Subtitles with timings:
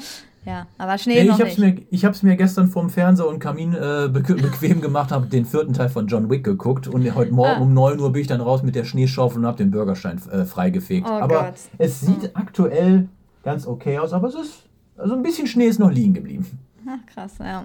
[0.46, 1.78] ja, aber Schnee Nee, noch ich habe es nicht.
[1.78, 5.44] mir, ich hab's mir gestern vorm Fernseher und Kamin äh, bequ bequem gemacht, habe den
[5.46, 7.60] vierten Teil von John Wick geguckt und heute Morgen Ah.
[7.62, 10.44] um 9 Uhr bin ich dann raus mit der Schneeschaufel und habe den Bürgerstein äh,
[10.44, 11.06] freigefegt.
[11.08, 11.54] Oh aber Gott.
[11.78, 13.08] es sieht aktuell
[13.42, 14.62] ganz okay aus, aber es ist,
[14.98, 16.46] also ein bisschen Schnee ist noch liegen geblieben.
[16.86, 17.64] Ach, krass, ja.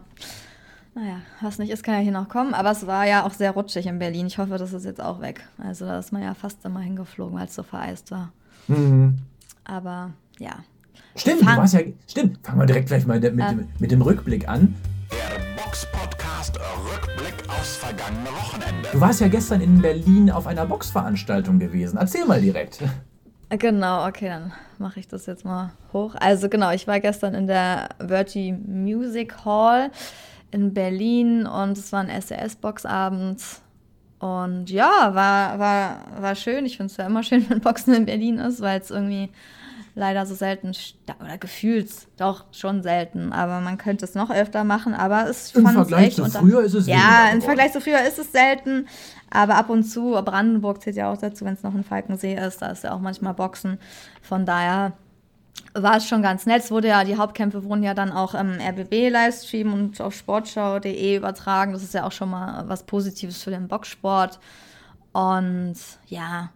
[0.96, 2.54] Naja, was nicht ist, kann ja hier noch kommen.
[2.54, 4.28] Aber es war ja auch sehr rutschig in Berlin.
[4.28, 5.46] Ich hoffe, das ist jetzt auch weg.
[5.58, 8.32] Also da ist man ja fast immer hingeflogen, weil es so vereist war.
[8.68, 9.18] Mhm.
[9.66, 10.56] Aber ja.
[11.18, 11.82] Stimmt, du Fang- warst ja.
[12.10, 13.50] Stimmt, fangen wir direkt gleich mal mit, Ah.
[13.50, 14.74] dem, mit dem Rückblick an.
[15.12, 18.90] Der Box-Podcast Rückblick aufs vergangene Wochenende.
[18.94, 21.98] Du warst ja gestern in Berlin auf einer Boxveranstaltung gewesen.
[21.98, 22.80] Erzähl mal direkt.
[23.50, 26.16] Genau, okay, dann mache ich das jetzt mal hoch.
[26.20, 29.92] Also genau, ich war gestern in der Virtue Music Hall
[30.56, 33.42] in Berlin und es war ein SES-Boxabend.
[34.20, 36.66] Und ja, war, war, war schön.
[36.66, 39.30] Ich finde es ja immer schön, wenn Boxen in Berlin ist, weil es irgendwie
[39.96, 40.72] leider so selten,
[41.22, 45.66] oder gefühlt doch schon selten, aber man könnte es noch öfter machen, aber es Im
[45.66, 47.42] Vergleich zu früher ist es Ja, im.
[47.42, 48.88] Vergleich zu früher ist es selten,
[49.30, 52.62] aber ab und zu, Brandenburg zählt ja auch dazu, wenn es noch ein Falkensee ist,
[52.62, 53.80] da ist ja auch manchmal Boxen.
[54.22, 54.92] Von daher
[55.74, 56.64] war es schon ganz nett.
[56.64, 61.74] Es wurde ja, die Hauptkämpfe wurden ja dann auch im RBB-Livestream und auf sportschau.de übertragen.
[61.74, 64.40] Das ist ja auch schon mal was Positives für den Boxsport.
[65.12, 65.76] Und
[66.08, 66.50] ja,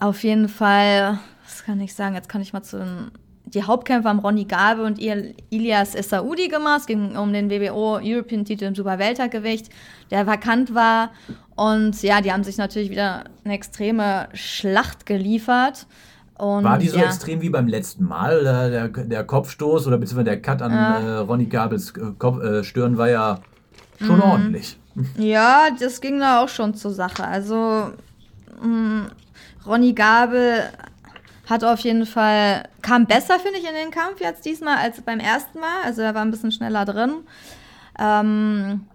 [0.00, 2.14] auf jeden Fall, was kann ich sagen?
[2.14, 3.10] Jetzt kann ich mal zu den
[3.54, 6.80] die Hauptkämpfe haben Ronny Gabe und Il Ilias Essaoudi gemacht.
[6.80, 9.70] Es ging um den WBO European Titel im Superweltergewicht,
[10.10, 11.10] der vakant war.
[11.56, 15.86] Und ja, die haben sich natürlich wieder eine extreme Schlacht geliefert.
[16.38, 18.44] Und, War die so ja, extrem wie beim letzten Mal?
[18.44, 22.96] Der, der, Kopfstoß oder beziehungsweise der Cut an äh, Ronny Gabels äh, Kopf, äh, Stirn
[22.96, 23.40] war ja
[24.00, 24.22] schon Mhm.
[24.22, 24.78] ordentlich.
[25.18, 27.24] Ja, das ging da auch schon zur Sache.
[27.24, 27.90] Also
[28.62, 29.08] mh,
[29.66, 30.62] Ronny Gabel
[31.48, 35.18] hat auf jeden Fall, kam besser, finde ich, in den Kampf jetzt diesmal als beim
[35.18, 35.82] ersten Mal.
[35.84, 37.14] Also er war ein bisschen schneller drin.
[37.98, 38.86] Ähm,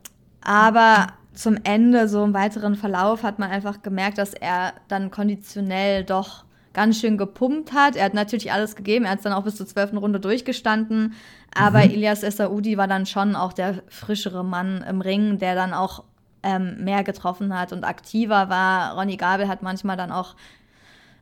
[0.41, 6.03] aber zum Ende, so im weiteren Verlauf, hat man einfach gemerkt, dass er dann konditionell
[6.03, 7.95] doch ganz schön gepumpt hat.
[7.95, 9.05] Er hat natürlich alles gegeben.
[9.05, 11.13] Er hat es dann auch bis zur zwölften Runde durchgestanden.
[11.55, 16.03] Aber Ilias Essaoudi war dann schon auch der frischere Mann im Ring, der dann auch
[16.43, 18.95] ähm, mehr getroffen hat und aktiver war.
[18.97, 20.35] Ronny Gabel hat manchmal dann auch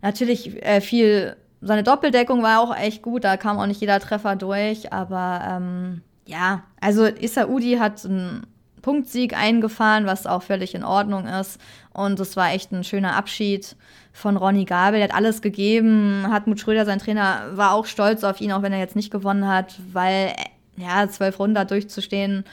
[0.01, 4.35] natürlich äh, viel, seine Doppeldeckung war auch echt gut, da kam auch nicht jeder Treffer
[4.35, 8.47] durch, aber ähm, ja, also Issa-Udi hat einen
[8.81, 11.61] Punktsieg eingefahren, was auch völlig in Ordnung ist
[11.93, 13.75] und es war echt ein schöner Abschied
[14.13, 18.41] von Ronny Gabel, der hat alles gegeben, Hartmut Schröder, sein Trainer, war auch stolz auf
[18.41, 22.43] ihn, auch wenn er jetzt nicht gewonnen hat, weil, äh, ja, zwölf Runden da durchzustehen,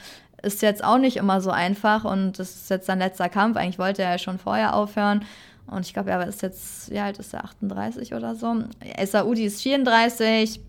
[0.41, 3.57] ist jetzt auch nicht immer so einfach und das ist jetzt sein letzter Kampf.
[3.57, 5.25] Eigentlich wollte er ja schon vorher aufhören.
[5.67, 8.63] Und ich glaube, er ist jetzt, wie alt ist er, 38 oder so.
[9.05, 10.61] Saudi ist 34,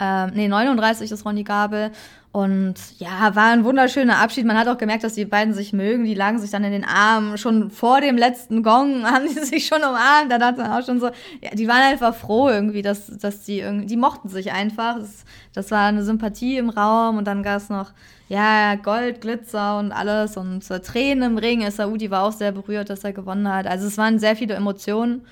[0.00, 1.92] ähm, nee, 39 ist Ronny Gabel.
[2.36, 4.44] Und ja, war ein wunderschöner Abschied.
[4.44, 6.04] Man hat auch gemerkt, dass die beiden sich mögen.
[6.04, 7.38] Die lagen sich dann in den Armen.
[7.38, 10.30] Schon vor dem letzten Gong haben die sich schon umarmt.
[10.30, 11.06] Da dachte man auch schon so,
[11.40, 14.98] ja, die waren einfach froh irgendwie, dass, dass die irgendwie, die mochten sich einfach.
[14.98, 17.16] Das, das war eine Sympathie im Raum.
[17.16, 17.92] Und dann gab es noch,
[18.28, 20.36] ja, Gold, Glitzer und alles.
[20.36, 21.70] Und äh, Tränen im Ring.
[21.70, 23.66] Saudi war auch sehr berührt, dass er gewonnen hat.
[23.66, 25.22] Also es waren sehr viele Emotionen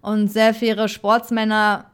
[0.00, 1.84] und sehr faire Sportsmänner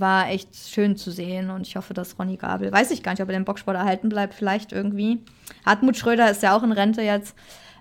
[0.00, 3.22] war echt schön zu sehen und ich hoffe, dass Ronny Gabel, weiß ich gar nicht,
[3.22, 5.20] ob er den Boxsport erhalten bleibt, vielleicht irgendwie.
[5.64, 7.34] Hartmut Schröder ist ja auch in Rente jetzt,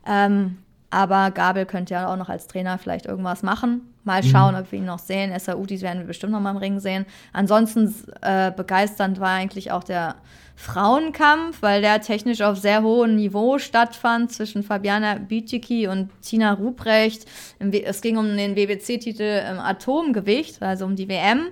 [0.06, 0.57] ähm,
[0.89, 3.81] aber Gabel könnte ja auch noch als Trainer vielleicht irgendwas machen.
[4.06, 5.38] Mal schauen, ob wir ihn noch sehen.
[5.38, 7.06] SAUDis werden wir bestimmt noch mal im Ring sehen.
[7.33, 10.15] Ansonsten äh, begeisternd war eigentlich auch der
[10.56, 17.25] Frauenkampf, weil der technisch auf sehr hohem Niveau stattfand zwischen Fabiana Bütiki und Tina Ruprecht.
[17.59, 21.50] Es ging um den WBC-Titel im Atomgewicht, also um die WM.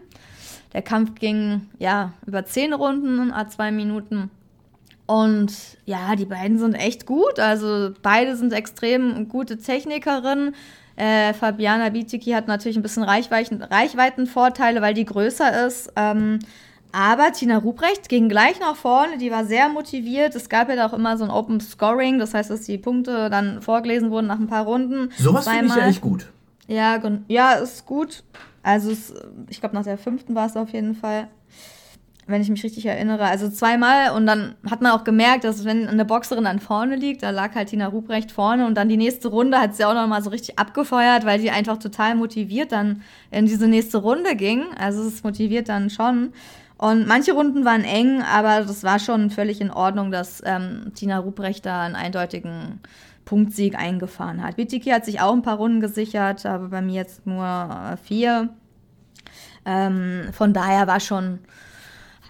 [0.76, 4.30] Der Kampf ging ja über zehn Runden, a zwei Minuten.
[5.06, 5.54] Und
[5.86, 7.40] ja, die beiden sind echt gut.
[7.40, 10.54] Also beide sind extrem gute Technikerinnen.
[10.98, 15.94] Äh, Fabiana Bitiki hat natürlich ein bisschen Reichweiten, Reichweitenvorteile, weil die größer ist.
[15.96, 16.40] Ähm,
[16.92, 20.36] aber Tina Ruprecht ging gleich nach vorne, die war sehr motiviert.
[20.36, 23.30] Es gab ja da auch immer so ein Open Scoring, das heißt, dass die Punkte
[23.30, 25.10] dann vorgelesen wurden nach ein paar Runden.
[25.18, 26.28] Sowas finde ich ja echt gut.
[26.68, 28.24] Ja, ja, ist gut.
[28.64, 29.14] Also es,
[29.50, 31.28] ich glaube, nach der fünften war es auf jeden Fall
[32.28, 33.26] wenn ich mich richtig erinnere.
[33.26, 37.24] Also zweimal und dann hat man auch gemerkt, dass wenn eine Boxerin dann vorne liegt,
[37.24, 40.08] da lag halt Tina Ruprecht vorne und dann die nächste Runde hat sie auch noch
[40.08, 44.64] mal so richtig abgefeuert, weil die einfach total motiviert dann in diese nächste Runde ging.
[44.78, 46.34] Also es motiviert dann schon.
[46.78, 51.20] Und manche Runden waren eng, aber das war schon völlig in Ordnung, dass ähm, Tina
[51.20, 52.82] Ruprecht da einen eindeutigen
[53.26, 54.58] Punktsieg eingefahren hat.
[54.58, 58.50] Witiki hat sich auch ein paar Runden gesichert, aber bei mir jetzt nur äh, vier.
[59.66, 61.40] Ähm, von daher war schon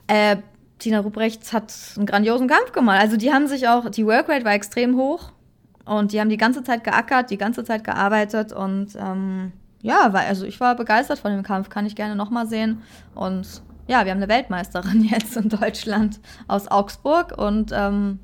[0.07, 0.37] äh,
[0.79, 2.99] Tina Ruprecht hat einen grandiosen Kampf gemacht.
[2.99, 5.31] Also die haben sich auch, die Workrate war extrem hoch
[5.85, 9.51] und die haben die ganze Zeit geackert, die ganze Zeit gearbeitet und ähm,
[9.81, 12.81] ja, war, also ich war begeistert von dem Kampf, kann ich gerne nochmal sehen.
[13.13, 18.19] Und ja, wir haben eine Weltmeisterin jetzt in Deutschland aus Augsburg und ähm,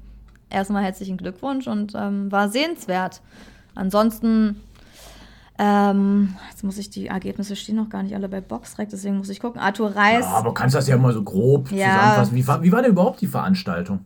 [0.51, 3.21] erstmal herzlichen Glückwunsch und ähm, war sehenswert.
[3.75, 4.57] Ansonsten
[5.63, 9.29] ähm, jetzt muss ich die Ergebnisse stehen noch gar nicht alle bei Boxrec, deswegen muss
[9.29, 9.61] ich gucken.
[9.61, 10.25] Arthur Reis.
[10.25, 11.93] Ja, aber kannst das ja mal so grob ja.
[11.93, 12.35] zusammenfassen.
[12.35, 13.99] Wie war, wie war denn überhaupt die Veranstaltung?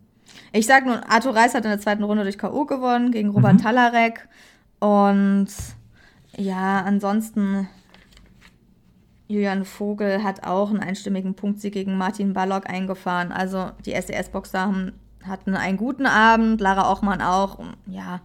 [0.51, 2.65] Ich sag nur, Arthur Reis hat in der zweiten Runde durch K.O.
[2.65, 3.57] gewonnen gegen Robert mhm.
[3.59, 4.27] Talarek.
[4.79, 5.47] Und
[6.35, 7.69] ja, ansonsten
[9.27, 13.31] Julian Vogel hat auch einen einstimmigen Punktsieg gegen Martin Ballock eingefahren.
[13.31, 14.73] Also die SES-Boxer
[15.27, 17.59] hatten einen guten Abend, Lara Ochmann auch.
[17.87, 18.21] Ja,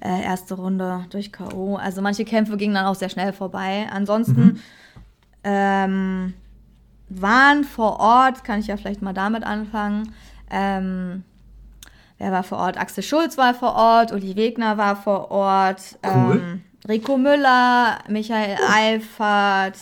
[0.00, 1.76] äh, erste Runde durch K.O.
[1.76, 3.86] Also manche Kämpfe gingen dann auch sehr schnell vorbei.
[3.90, 4.60] Ansonsten mhm.
[5.44, 6.34] ähm,
[7.08, 10.12] waren vor Ort, kann ich ja vielleicht mal damit anfangen.
[10.50, 11.24] Ähm,
[12.18, 12.78] wer war vor Ort?
[12.78, 16.42] Axel Schulz war vor Ort, Uli Wegner war vor Ort, cool.
[16.42, 18.72] ähm, Rico Müller, Michael oh.
[18.72, 19.78] Eifert,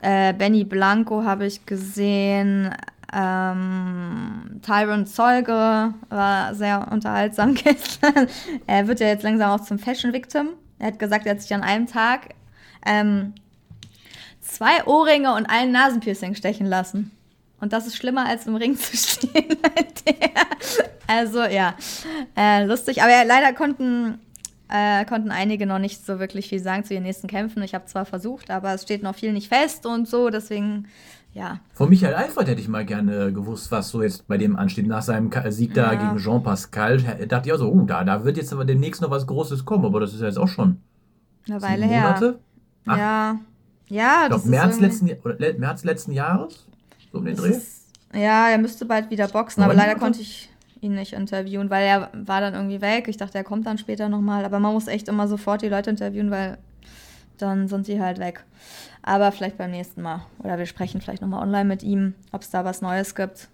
[0.00, 2.70] äh, Benny Blanco habe ich gesehen,
[3.12, 8.28] ähm, Tyron Zeuge war sehr unterhaltsam gestern.
[8.66, 10.50] er wird ja jetzt langsam auch zum Fashion Victim.
[10.78, 12.34] Er hat gesagt, er hat sich an einem Tag
[12.84, 13.34] ähm,
[14.40, 17.10] zwei Ohrringe und einen Nasenpiercing stechen lassen.
[17.60, 19.56] Und das ist schlimmer, als im Ring zu stehen.
[21.06, 21.74] also ja,
[22.36, 23.02] äh, lustig.
[23.02, 24.18] Aber ja, leider konnten,
[24.68, 27.62] äh, konnten einige noch nicht so wirklich viel sagen zu ihren nächsten Kämpfen.
[27.62, 30.30] Ich habe zwar versucht, aber es steht noch viel nicht fest und so.
[30.30, 30.88] Deswegen
[31.38, 31.60] ja.
[31.72, 34.86] Von Michael Eifert hätte ich mal gerne gewusst, was so jetzt bei dem ansteht.
[34.86, 35.98] Nach seinem Sieg da ja.
[35.98, 39.10] gegen Jean Pascal dachte ich auch so, oh, da, da wird jetzt aber demnächst noch
[39.10, 40.80] was Großes kommen, aber das ist ja jetzt auch schon
[41.48, 42.34] eine Weile her.
[42.86, 43.38] Ach, ja.
[43.90, 46.66] Ja, ich glaube, März, letzten, oder März letzten Jahres,
[47.10, 47.50] so um den Dreh.
[47.50, 50.50] Ist, ja, er müsste bald wieder boxen, aber, aber leider konnte ich
[50.80, 53.08] ihn nicht interviewen, weil er war dann irgendwie weg.
[53.08, 55.90] Ich dachte, er kommt dann später nochmal, aber man muss echt immer sofort die Leute
[55.90, 56.58] interviewen, weil
[57.38, 58.44] dann sind sie halt weg.
[59.08, 60.26] Aber vielleicht beim nächsten Mal.
[60.40, 63.48] Oder wir sprechen vielleicht nochmal online mit ihm, ob es da was Neues gibt.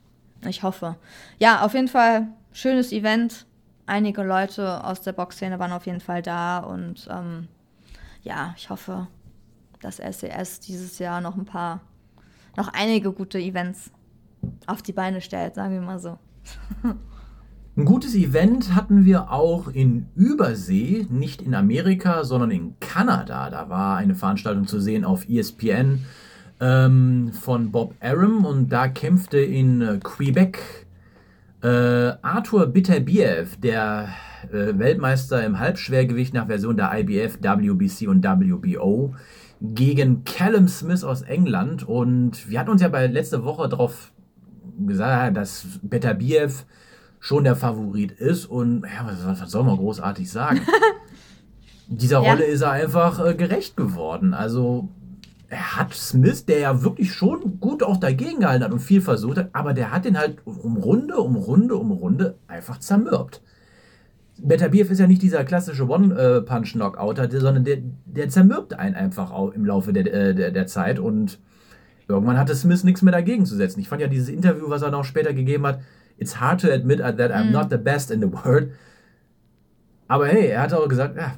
[0.44, 0.96] Ich hoffe.
[1.38, 3.46] Ja, auf jeden Fall schönes Event.
[3.86, 7.46] Einige Leute aus der Boxszene waren auf jeden Fall da und ähm,
[8.22, 9.06] ja, ich hoffe,
[9.80, 11.82] dass SES dieses Jahr noch ein paar,
[12.56, 13.92] noch einige gute Events
[14.66, 16.18] auf die Beine stellt, sagen wir mal so.
[17.76, 23.50] Ein gutes Event hatten wir auch in Übersee, nicht in Amerika, sondern in Kanada.
[23.50, 26.04] Da war eine Veranstaltung zu sehen auf ESPN
[26.60, 30.86] ähm, von Bob Arum und da kämpfte in äh, Quebec
[31.64, 34.10] äh, Arthur Bitterbiev, der
[34.52, 39.16] äh, Weltmeister im Halbschwergewicht nach Version der IBF, WBC und WBO,
[39.60, 41.82] gegen Callum Smith aus England.
[41.82, 44.12] Und wir hatten uns ja bei letzter Woche darauf
[44.78, 46.66] gesagt, dass Bitterbiev
[47.24, 48.44] schon der Favorit ist.
[48.44, 50.60] Und ja, was, was soll man großartig sagen?
[51.88, 52.30] Dieser ja.
[52.30, 54.34] Rolle ist er einfach äh, gerecht geworden.
[54.34, 54.90] Also
[55.48, 59.38] er hat Smith, der ja wirklich schon gut auch dagegen gehalten hat und viel versucht
[59.38, 63.40] hat, aber der hat den halt um Runde, um Runde, um Runde einfach zermürbt.
[64.36, 69.64] Betabiev ist ja nicht dieser klassische One-Punch-Knockouter, sondern der, der zermürbt einen einfach auch im
[69.64, 71.38] Laufe der, äh, der, der Zeit und
[72.06, 73.80] irgendwann hatte Smith nichts mehr dagegen zu setzen.
[73.80, 75.80] Ich fand ja dieses Interview, was er noch später gegeben hat,
[76.18, 77.52] it's hard to admit that I'm mm.
[77.52, 78.70] not the best in the world.
[80.08, 81.34] Aber hey, er hat auch gesagt, ja,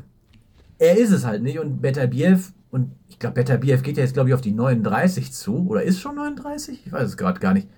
[0.78, 1.58] er ist es halt nicht.
[1.58, 5.66] Und Betabiev, und ich glaube, Betabiev geht ja jetzt, glaube ich, auf die 39 zu.
[5.68, 6.86] Oder ist schon 39?
[6.86, 7.68] Ich weiß es gerade gar nicht.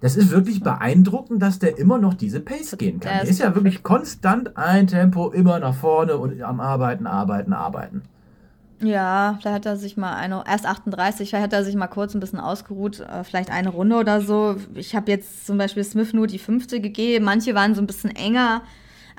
[0.00, 3.14] Das ist wirklich beeindruckend, dass der immer noch diese Pace gehen kann.
[3.14, 7.52] Der ist, ist ja wirklich konstant ein Tempo, immer nach vorne und am Arbeiten, Arbeiten,
[7.52, 8.02] Arbeiten.
[8.80, 12.14] Ja, vielleicht hat er sich mal eine, erst 38, vielleicht hat er sich mal kurz
[12.14, 14.56] ein bisschen ausgeruht, äh, vielleicht eine Runde oder so.
[14.74, 18.14] Ich habe jetzt zum Beispiel Smith nur die fünfte gegeben, manche waren so ein bisschen
[18.14, 18.62] enger,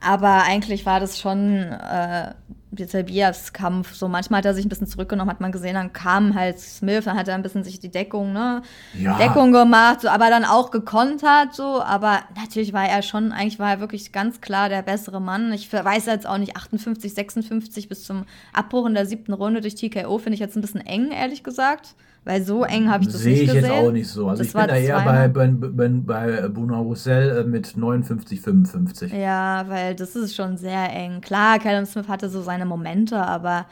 [0.02, 2.34] Aber eigentlich war das schon äh,
[2.72, 3.96] Bias Kampf.
[3.96, 7.06] So manchmal hat er sich ein bisschen zurückgenommen, hat man gesehen, dann kam halt Smith,
[7.06, 8.62] dann hat er ein bisschen sich die Deckung, ne?
[8.98, 9.18] Ja.
[9.18, 11.82] Deckung gemacht, so, aber dann auch gekontert, so.
[11.82, 15.52] Aber natürlich war er schon, eigentlich war er wirklich ganz klar der bessere Mann.
[15.54, 19.76] Ich weiß jetzt auch nicht, 58, 56 bis zum Abbruch in der siebten Runde durch
[19.76, 21.96] TKO finde ich jetzt ein bisschen eng, ehrlich gesagt.
[22.30, 23.64] Weil so eng habe ich das Sehe nicht ich gesehen.
[23.64, 24.28] jetzt auch nicht so.
[24.28, 28.40] Also Das ich bin da eher bei, bei, bei, bei Bruno Roussel äh, mit 59,
[28.40, 29.12] 55.
[29.12, 31.22] Ja, weil das ist schon sehr eng.
[31.22, 33.66] Klar, Callum Smith hatte so seine Momente, aber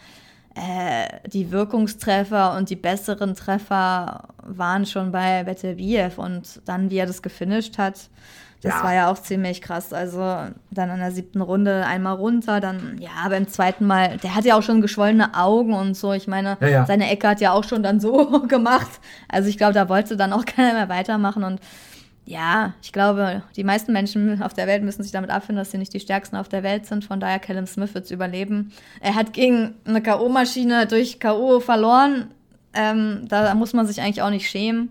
[0.55, 7.05] äh, die Wirkungstreffer und die besseren Treffer waren schon bei Beterbiev und dann, wie er
[7.05, 8.09] das gefinisht hat,
[8.61, 8.83] das Ja.
[8.83, 9.93] war ja auch ziemlich krass.
[9.93, 14.45] Also dann in der siebten Runde einmal runter, dann ja, beim zweiten Mal, der hat
[14.45, 16.13] ja auch schon geschwollene Augen und so.
[16.13, 16.85] Ich meine, Ja, ja.
[16.85, 18.89] seine Ecke hat ja auch schon dann so gemacht.
[19.29, 21.59] Also ich glaube, da wollte dann auch keiner mehr weitermachen und
[22.29, 25.77] ja, ich glaube, die meisten Menschen auf der Welt müssen sich damit abfinden, dass sie
[25.77, 27.05] nicht die stärksten auf der Welt sind.
[27.05, 28.73] Von daher, Callum Smith wird es überleben.
[28.99, 31.61] Er hat gegen eine K.O.-Maschine durch K.O.
[31.61, 32.27] verloren.
[32.73, 34.89] Ähm, da muss man sich eigentlich auch nicht schämen.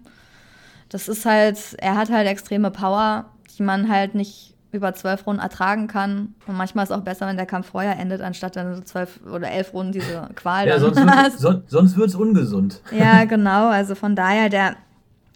[0.88, 3.26] Das ist halt, er hat halt extreme Power,
[3.58, 6.34] die man halt nicht über zwölf Runden ertragen kann.
[6.46, 9.20] Und manchmal ist es auch besser, wenn der Kampf vorher endet, anstatt dann so zwölf
[9.32, 10.66] oder elf Runden diese Qual.
[10.66, 10.96] Ja, sonst
[11.42, 12.82] wird, sonst wird's ungesund.
[12.90, 13.68] Ja, genau.
[13.68, 14.76] Also von daher, der,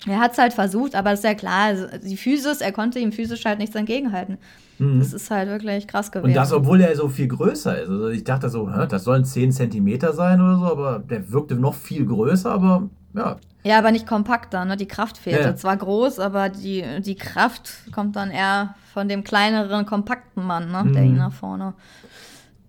[0.07, 2.99] er hat es halt versucht, aber das ist ja klar, also die Physis, er konnte
[2.99, 4.39] ihm physisch halt nichts entgegenhalten.
[4.81, 6.31] Das ist halt wirklich krass gewesen.
[6.31, 6.31] Mhm.
[6.31, 7.91] Und das, obwohl er so viel größer ist.
[7.91, 11.75] Also ich dachte so, das sollen 10 Zentimeter sein oder so, aber der wirkte noch
[11.75, 13.37] viel größer, aber ja.
[13.65, 14.77] ja, aber nicht kompakter, ne?
[14.77, 15.49] Die Kraft fehlte.
[15.51, 15.57] Ja.
[15.57, 20.93] Zwar groß, aber die, die Kraft kommt dann eher von dem kleineren, kompakten Mann, ne?
[20.93, 21.75] Der ihn nach vorne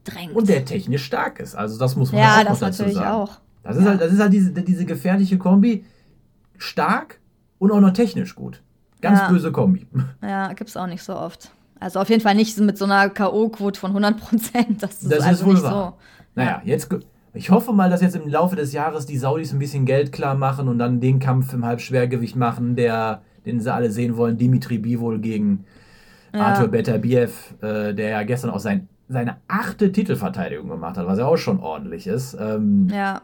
[0.03, 0.31] drängt.
[0.31, 0.37] Mhm.
[0.37, 1.55] Und der technisch stark ist.
[1.55, 3.07] Also das muss man Ja, auch das dazu natürlich sagen.
[3.11, 3.39] auch.
[3.63, 3.89] Das ist Ja.
[3.91, 5.85] halt, das ist halt diese, diese gefährliche Kombi.
[6.57, 7.19] Stark
[7.59, 8.61] und auch noch technisch gut.
[9.01, 9.27] Ganz Ja.
[9.29, 9.87] böse Kombi.
[10.21, 11.51] Ja, gibt's auch nicht so oft.
[11.79, 14.83] Also auf jeden Fall nicht mit so einer K.O.-Quote von 100 Prozent.
[14.83, 15.93] Das ist Das also ist wohl nicht wahr.
[15.97, 16.29] so.
[16.35, 16.89] Naja, jetzt.
[17.33, 20.35] Ich hoffe mal, dass jetzt im Laufe des Jahres die Saudis ein bisschen Geld klar
[20.35, 24.37] machen und dann den Kampf im Halbschwergewicht machen, der, den sie alle sehen wollen.
[24.37, 25.63] Dimitri Bivol gegen
[26.33, 31.25] Arthur Beterbiev, äh, der ja gestern auch sein, seine achte Titelverteidigung gemacht hat, was ja
[31.25, 32.37] auch schon ordentlich ist.
[32.39, 33.21] Ähm, Ja,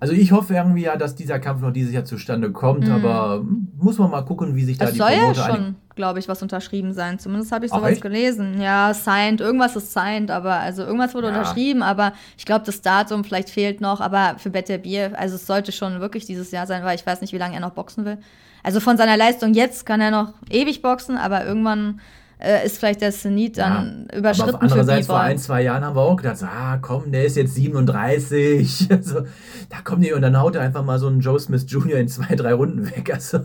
[0.00, 3.44] Also ich hoffe irgendwie ja, dass dieser Kampf noch dieses Jahr zustande kommt, aber
[3.76, 4.88] muss man mal gucken, wie sich da Mhm.
[4.88, 5.64] es die soll ja Promoter einigen.
[5.64, 7.18] schon, glaube ich, was unterschrieben sein.
[7.18, 8.00] Zumindest habe ich Ach, sowas echt?
[8.00, 8.58] gelesen.
[8.62, 11.34] Ja, signed, irgendwas ist signed, aber also irgendwas wurde Ja.
[11.34, 14.00] unterschrieben, aber ich glaube, das Datum vielleicht fehlt noch.
[14.00, 17.34] Aber für Beterbiev, also es sollte schon wirklich dieses Jahr sein, weil ich weiß nicht,
[17.34, 18.16] wie lange er noch boxen will.
[18.62, 22.00] Also von seiner Leistung jetzt kann er noch ewig boxen, aber irgendwann
[22.40, 25.96] äh, ist vielleicht der Zenit dann Ja, überschritten aber andererseits vor ein, zwei Jahren haben
[25.96, 28.88] wir auch gedacht, ah komm, der ist jetzt 37.
[28.90, 29.22] Also,
[29.70, 31.98] da kommt die und dann haut er einfach mal so einen Joe Smith Jr.
[31.98, 33.12] in zwei, drei Runden weg.
[33.12, 33.40] Also,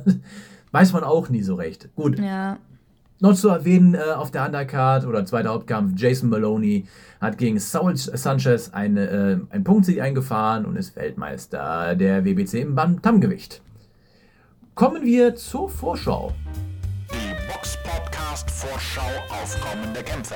[0.73, 1.87] weiß man auch nie so recht.
[1.95, 2.57] Gut, Ja,
[3.23, 6.85] noch zu erwähnen äh, auf der Undercard oder zweiter Hauptkampf, Jason Maloney
[7.21, 12.75] hat gegen Saul Sanchez eine, äh, einen Punktsieg eingefahren und ist Weltmeister der WBC im
[12.75, 13.61] Bantamgewicht.
[14.75, 16.33] Kommen wir zur Vorschau.
[17.11, 20.35] Die Box Podcast Vorschau auf kommende Kämpfe.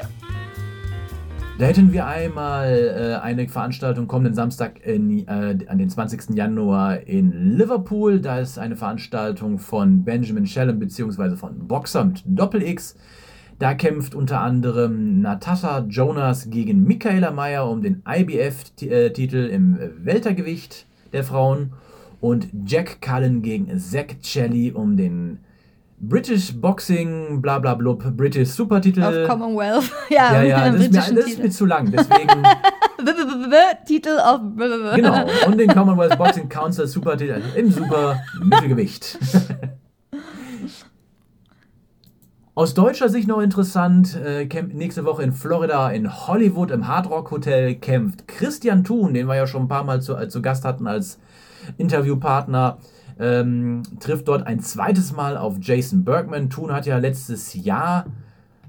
[1.60, 6.36] Da hätten wir einmal äh, eine Veranstaltung kommenden Samstag in, äh, an den 20.
[6.36, 8.22] Januar in Liverpool.
[8.22, 11.36] Da ist eine Veranstaltung von Benjamin Shellem bzw.
[11.36, 12.96] von Boxer mit Doppel-X.
[13.58, 21.24] Da kämpft unter anderem Natascha Jonas gegen Michaela Mayer um den IBF-Titel im Weltergewicht der
[21.24, 21.74] Frauen
[22.22, 25.40] und Jack Cullen gegen Zach Chelly um den
[26.00, 29.04] British Boxing, bla bla blub, British Supertitel.
[29.04, 29.92] auf Commonwealth.
[30.10, 31.92] Ja, Ja, ja, das ist, mir, das ist mir zu lang.
[31.92, 32.44] Deswegen,
[33.86, 34.42] Titel auf.
[34.96, 35.25] genau.
[35.48, 39.18] Und den Commonwealth Boxing Council Supertitel also im Super Mittelgewicht.
[42.54, 47.30] Aus deutscher Sicht noch interessant, äh, nächste Woche in Florida in Hollywood im Hard Rock
[47.32, 50.66] Hotel kämpft Christian Thun, den wir ja schon ein paar Mal zu, äh, zu Gast
[50.66, 51.20] hatten als
[51.77, 52.77] Interviewpartner,
[53.19, 56.50] ähm, trifft dort ein zweites Mal auf Jason Bergman.
[56.50, 58.05] Thun hat ja letztes Jahr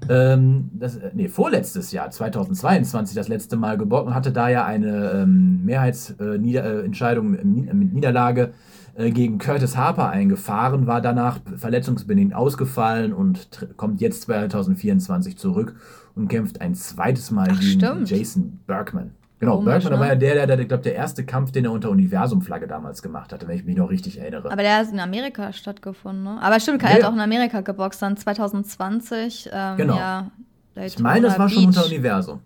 [0.07, 5.11] ähm, das, äh, nee, vorletztes Jahr, 2022, das letzte Mal und hatte da ja eine
[5.11, 8.51] ähm, Mehrheitsentscheidung äh, Nieder äh, mit Ni- mit Niederlage
[8.95, 15.75] äh, gegen Curtis Harper eingefahren, war danach verletzungsbedingt ausgefallen und kommt jetzt 2024 zurück
[16.15, 18.09] und kämpft ein zweites Mal Ach, gegen stimmt.
[18.09, 19.11] Jason Bergman.
[19.39, 19.99] Genau, Komisch, Bergman ne?
[19.99, 23.01] war ja der, der, der, ich glaube, der erste Kampf, den er unter Universumflagge damals
[23.01, 24.51] gemacht hatte, wenn ich mich noch richtig erinnere.
[24.51, 26.37] Aber der hat in Amerika stattgefunden, ne?
[26.41, 26.95] Aber stimmt, er Ja.
[26.95, 29.49] hat auch in Amerika geboxt, dann 2020.
[29.53, 29.95] Ähm, Genau.
[29.97, 30.27] Ja,
[30.75, 32.41] ich meine, das war schon unter Universum.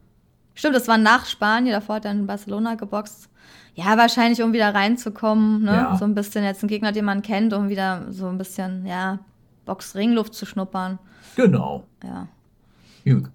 [0.55, 3.27] Stimmt, das war nach Spanien, davor hat er in Barcelona geboxt.
[3.75, 5.71] Ja, wahrscheinlich, um wieder reinzukommen, ne?
[5.71, 5.95] Ja.
[5.97, 9.17] So ein bisschen jetzt ein Gegner, den man kennt, um wieder so ein bisschen, ja,
[9.65, 10.99] Box-Ringluft zu schnuppern.
[11.35, 11.85] Genau.
[12.03, 12.27] Ja.
[13.03, 13.29] Gut.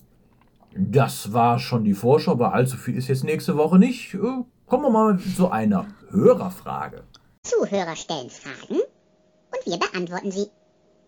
[0.81, 4.15] Das war schon die Vorschau, aber allzu viel ist jetzt nächste Woche nicht.
[4.15, 7.03] Äh, Kommen wir mal zu einer Hörerfrage.
[7.43, 10.49] Zuhörer stellen Fragen und wir beantworten sie.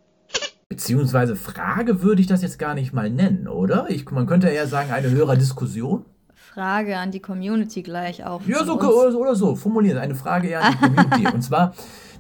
[0.71, 3.91] Beziehungsweise Frage würde ich das jetzt gar nicht mal nennen, oder?
[3.91, 6.07] Ich, man könnte eher sagen, eine Hörerdiskussion.
[6.35, 8.41] Frage an die Community gleich auch.
[8.47, 8.85] Ja, so uns.
[8.85, 9.55] oder so, oder so.
[9.55, 9.99] Formuliert.
[9.99, 11.35] Eine Frage eher an die Community.
[11.35, 11.75] Und zwar,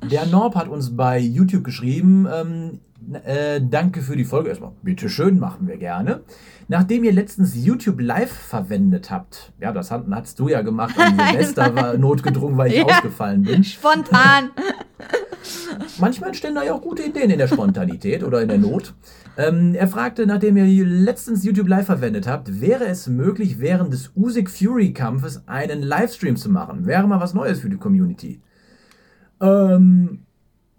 [0.09, 2.81] der Norb hat uns bei YouTube geschrieben, ähm,
[3.25, 4.49] äh, danke für die Folge.
[4.51, 6.21] Erstmal, bitteschön, machen wir gerne.
[6.69, 11.19] Nachdem ihr letztens YouTube Live verwendet habt, ja, das hat, hast du ja gemacht, am
[11.31, 12.85] Silvester war notgedrungen, weil ich Ja.
[12.85, 13.65] ausgefallen bin.
[13.65, 14.51] Spontan.
[15.99, 18.95] Manchmal entstehen da ja auch gute Ideen in der Spontanität oder in der Not.
[19.37, 24.13] Ähm, er fragte, nachdem ihr letztens YouTube Live verwendet habt, wäre es möglich, während des
[24.15, 26.87] Usyk Fury Kampfes einen Livestream zu machen?
[26.87, 28.43] Wäre mal was Neues für die Community.
[29.41, 30.21] Ähm,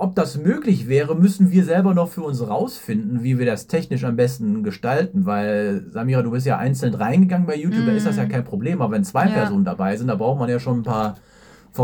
[0.01, 4.03] ob das möglich wäre, müssen wir selber noch für uns rausfinden, wie wir das technisch
[4.03, 8.17] am besten gestalten, weil, Samira, du bist ja einzeln reingegangen bei YouTube, da ist das
[8.17, 9.33] ja kein Problem, aber wenn zwei Ja.
[9.33, 11.17] Personen dabei sind, da braucht man ja schon ein paar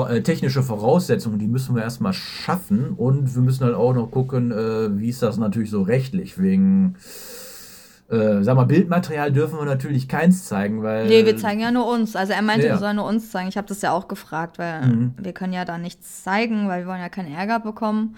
[0.09, 4.51] äh, technische Voraussetzungen, die müssen wir erstmal schaffen und wir müssen halt auch noch gucken,
[4.51, 6.95] äh, wie ist das natürlich so rechtlich, wegen,
[8.09, 11.07] äh, sag mal, Bildmaterial dürfen wir natürlich keins zeigen, weil...
[11.07, 12.15] Nee, wir zeigen ja nur uns.
[12.15, 12.73] Also er meinte, Ja.
[12.73, 13.49] wir sollen nur uns zeigen.
[13.49, 15.13] Ich habe das ja auch gefragt, weil Mhm.
[15.17, 18.15] wir können ja da nichts zeigen, weil wir wollen ja keinen Ärger bekommen.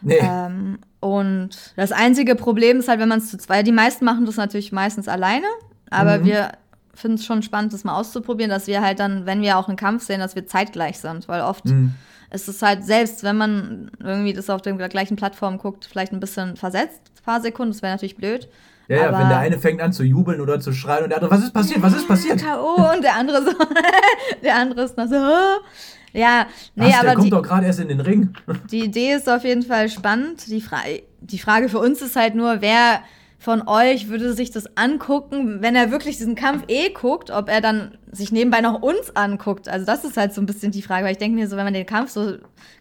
[0.00, 0.18] Nee.
[0.20, 4.24] Ähm, und das einzige Problem ist halt, wenn man es zu zweit, die meisten machen
[4.26, 5.46] das natürlich meistens alleine,
[5.90, 6.24] aber Mhm.
[6.24, 6.52] wir
[6.94, 9.76] finden es schon spannend, das mal auszuprobieren, dass wir halt dann, wenn wir auch einen
[9.76, 11.94] Kampf sehen, dass wir zeitgleich sind, weil oft Mhm.
[12.30, 16.20] ist es halt, selbst wenn man irgendwie das auf der gleichen Plattform guckt, vielleicht ein
[16.20, 18.48] bisschen versetzt, ein paar Sekunden, das wäre natürlich blöd.
[18.88, 21.32] Ja, ja, wenn der eine fängt an zu jubeln oder zu schreien und der andere,
[21.32, 22.40] was ist passiert, was ist passiert?
[22.40, 22.92] K.O.
[22.94, 23.50] und der andere so,
[24.42, 25.14] der andere ist noch so,
[26.12, 28.32] ja, nee, der aber kommt die, doch gerade erst in den Ring.
[28.70, 30.46] die Idee ist auf jeden Fall spannend.
[30.46, 30.78] Die, Fra
[31.20, 33.00] die Frage für uns ist halt nur, wer
[33.38, 37.60] von euch würde sich das angucken, wenn er wirklich diesen Kampf eh guckt, ob er
[37.60, 39.68] dann sich nebenbei noch uns anguckt.
[39.68, 41.64] Also das ist halt so ein bisschen die Frage, weil ich denke mir so, wenn
[41.64, 42.36] man den Kampf so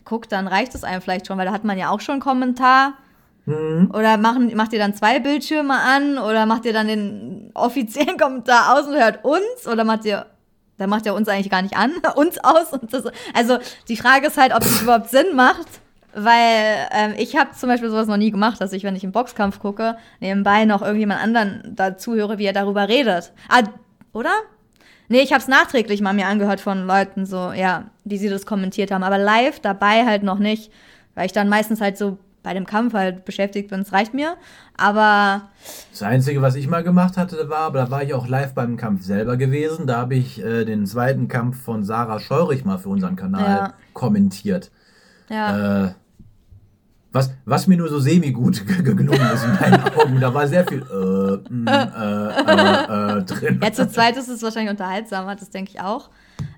[0.06, 2.22] guckt, dann reicht es einem vielleicht schon, weil da hat man ja auch schon einen
[2.22, 2.94] Kommentar.
[3.46, 3.92] Mhm.
[3.94, 8.76] Oder machen, macht ihr dann zwei Bildschirme an oder macht ihr dann den offiziellen Kommentar
[8.76, 10.26] aus und hört uns oder macht ihr
[10.78, 12.74] da macht ihr uns eigentlich gar nicht an, uns aus.
[12.74, 15.68] Und das, also die Frage ist halt, ob es überhaupt Sinn macht,
[16.14, 19.12] weil ähm, ich habe zum Beispiel sowas noch nie gemacht, dass ich, wenn ich einen
[19.12, 23.32] Boxkampf gucke, nebenbei noch irgendjemand anderen dazu höre, wie er darüber redet.
[23.50, 23.64] Ah,
[24.14, 24.34] oder?
[25.08, 28.46] Nee, ich habe es nachträglich mal mir angehört von Leuten, so, ja, wie sie das
[28.46, 29.04] kommentiert haben.
[29.04, 30.72] Aber live dabei halt noch nicht,
[31.14, 33.82] weil ich dann meistens halt so bei dem Kampf halt beschäftigt bin.
[33.82, 34.36] Es reicht mir.
[34.78, 35.50] Aber
[35.92, 38.78] Das Einzige, was ich mal gemacht hatte, war, aber da war ich auch live beim
[38.78, 39.88] Kampf selber gewesen.
[39.88, 43.74] Da habe ich äh, den zweiten Kampf von Sarah Scheurich mal für unseren Kanal Ja.
[43.94, 44.72] kommentiert.
[45.30, 45.92] ja, Äh,
[47.12, 50.20] was, was mir nur so semi-gut ge- gelungen ist in meinen Augen.
[50.20, 53.60] Da war sehr viel äh, mm, äh, äh, äh, drin.
[53.64, 56.10] Ja, zu zweit ist es wahrscheinlich unterhaltsamer, das denke ich auch.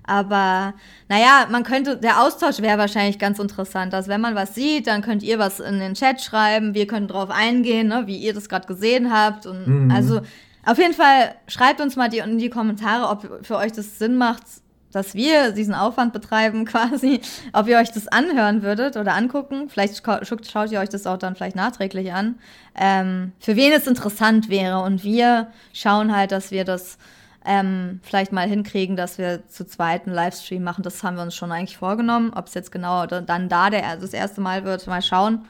[0.08, 0.74] Aber
[1.08, 5.02] naja, man könnte, der Austausch wäre wahrscheinlich ganz interessant, dass wenn man was sieht, dann
[5.02, 8.48] könnt ihr was in den Chat schreiben, wir können drauf eingehen, ne, wie ihr das
[8.48, 9.46] gerade gesehen habt.
[9.46, 9.90] Und Mhm.
[9.90, 10.20] also
[10.64, 14.16] auf jeden Fall schreibt uns mal die, in die Kommentare, ob für euch das Sinn
[14.16, 14.42] macht,
[14.90, 16.64] dass wir diesen Aufwand betreiben
[17.04, 17.20] quasi,
[17.52, 19.68] ob ihr euch das anhören würdet oder angucken.
[19.68, 22.36] Vielleicht scha- schaut schaut ihr euch das auch dann vielleicht nachträglich an.
[22.74, 24.80] Ähm, für wen es interessant wäre.
[24.80, 26.96] Und wir schauen halt, dass wir das
[27.44, 30.82] ähm, vielleicht mal hinkriegen, dass wir zu zweit einen Livestream machen.
[30.82, 32.32] Das haben wir uns schon eigentlich vorgenommen.
[32.34, 35.44] Ob es jetzt genau oder dann da der, das erste Mal wird, mal schauen.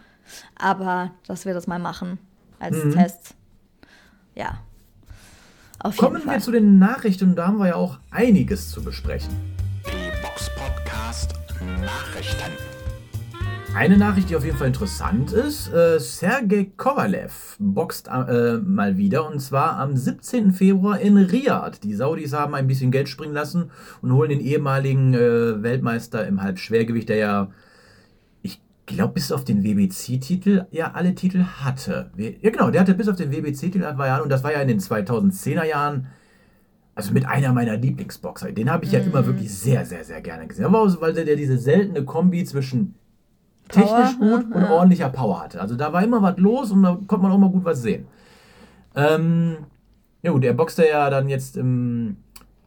[0.58, 2.18] Aber dass wir das mal machen
[2.60, 2.92] als Mhm.
[2.92, 3.34] Test.
[4.34, 4.58] Ja.
[5.80, 6.34] Auf jeden Kommen Fall.
[6.36, 7.34] wir zu den Nachrichten.
[7.34, 9.30] Da haben wir ja auch einiges zu besprechen.
[9.86, 11.34] Die Box Podcast
[11.80, 12.52] Nachrichten.
[13.74, 19.30] Eine Nachricht, die auf jeden Fall interessant ist, äh, Sergei Kovalev boxt äh, mal wieder
[19.30, 20.52] und zwar am 17.
[20.52, 21.78] Februar in Riyadh.
[21.82, 26.42] Die Saudis haben ein bisschen Geld springen lassen und holen den ehemaligen äh, Weltmeister im
[26.42, 27.50] Halbschwergewicht, der ja,
[28.42, 32.10] ich glaube, bis auf den WBC-Titel ja alle Titel hatte.
[32.16, 34.68] Ja genau, der hatte bis auf den WBC-Titel war ja, und das war ja in
[34.68, 36.08] den 2010er Jahren
[36.94, 38.50] also mit einer meiner Lieblingsboxer.
[38.50, 40.64] Den habe ich ja immer wirklich sehr, sehr, sehr gerne gesehen.
[40.64, 42.96] Aber auch, weil der diese seltene Kombi zwischen
[43.68, 45.60] technisch Power, gut und ordentlicher Power hatte.
[45.60, 48.06] Also da war immer was los und da konnte man auch mal gut was sehen.
[48.94, 49.58] Ähm,
[50.22, 52.16] ja gut, er boxte ja dann jetzt im,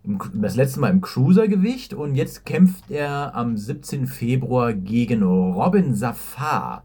[0.04, 4.08] im, das letzte Mal im Cruisergewicht und jetzt kämpft er am 17.
[4.08, 6.84] Februar gegen Robin Safar.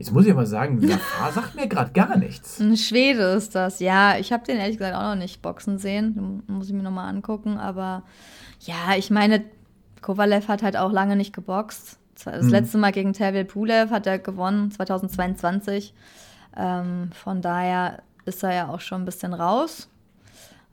[0.00, 2.58] Jetzt muss ich mal sagen, Safar sagt mir gerade gar nichts.
[2.58, 4.16] Ein Schwede ist das, ja.
[4.18, 6.42] Ich habe den ehrlich gesagt auch noch nicht boxen sehen.
[6.46, 7.58] Muss ich mir nochmal angucken.
[7.58, 8.02] Aber
[8.60, 9.44] ja, ich meine,
[10.00, 11.99] Kovalev hat halt auch lange nicht geboxt.
[12.24, 12.50] Das Mhm.
[12.50, 15.94] letzte Mal gegen Tervel Pulev hat er gewonnen, 2022.
[16.56, 19.88] Ähm, von daher ist er ja auch schon ein bisschen raus.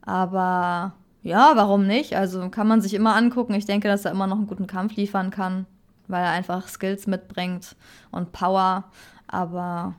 [0.02, 2.16] Aber ja, warum nicht?
[2.16, 3.54] Also kann man sich immer angucken.
[3.54, 5.66] Ich denke, dass er immer noch einen guten Kampf liefern kann,
[6.06, 7.76] weil er einfach Skills mitbringt
[8.10, 8.84] und Power.
[9.26, 9.94] Aber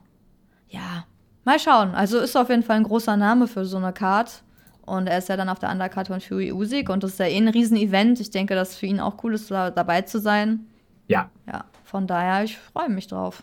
[0.68, 1.04] ja,
[1.44, 1.94] mal schauen.
[1.94, 4.42] Also ist auf jeden Fall ein großer Name für so eine Card.
[4.86, 7.26] Und er ist ja dann auf der Undercard von Fury Usyk und das ist ja
[7.26, 8.18] eh ein Riesen-Event.
[8.18, 10.66] Ich denke, dass für ihn auch cool ist, da dabei zu sein.
[11.10, 11.28] Ja.
[11.44, 13.42] Ja, von daher, ich freue mich drauf.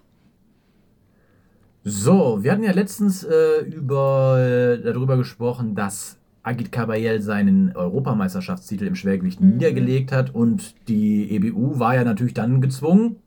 [1.84, 8.88] So, wir hatten ja letztens äh, über, äh, darüber gesprochen, dass Agit Kabayel seinen Europameisterschaftstitel
[8.88, 13.17] im Schwergewicht niedergelegt hat und die EBU war ja natürlich dann gezwungen,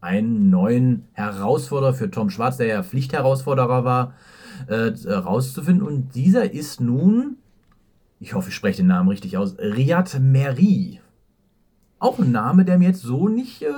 [0.00, 4.14] einen neuen Herausforderer für Tom Schwarz, der ja Pflichtherausforderer war,
[4.68, 5.86] äh, rauszufinden.
[5.86, 7.36] Und dieser ist nun,
[8.20, 11.01] ich hoffe, ich spreche den Namen richtig aus, Riyad Meri.
[12.02, 13.70] Auch ein Name, der mir jetzt so nicht äh,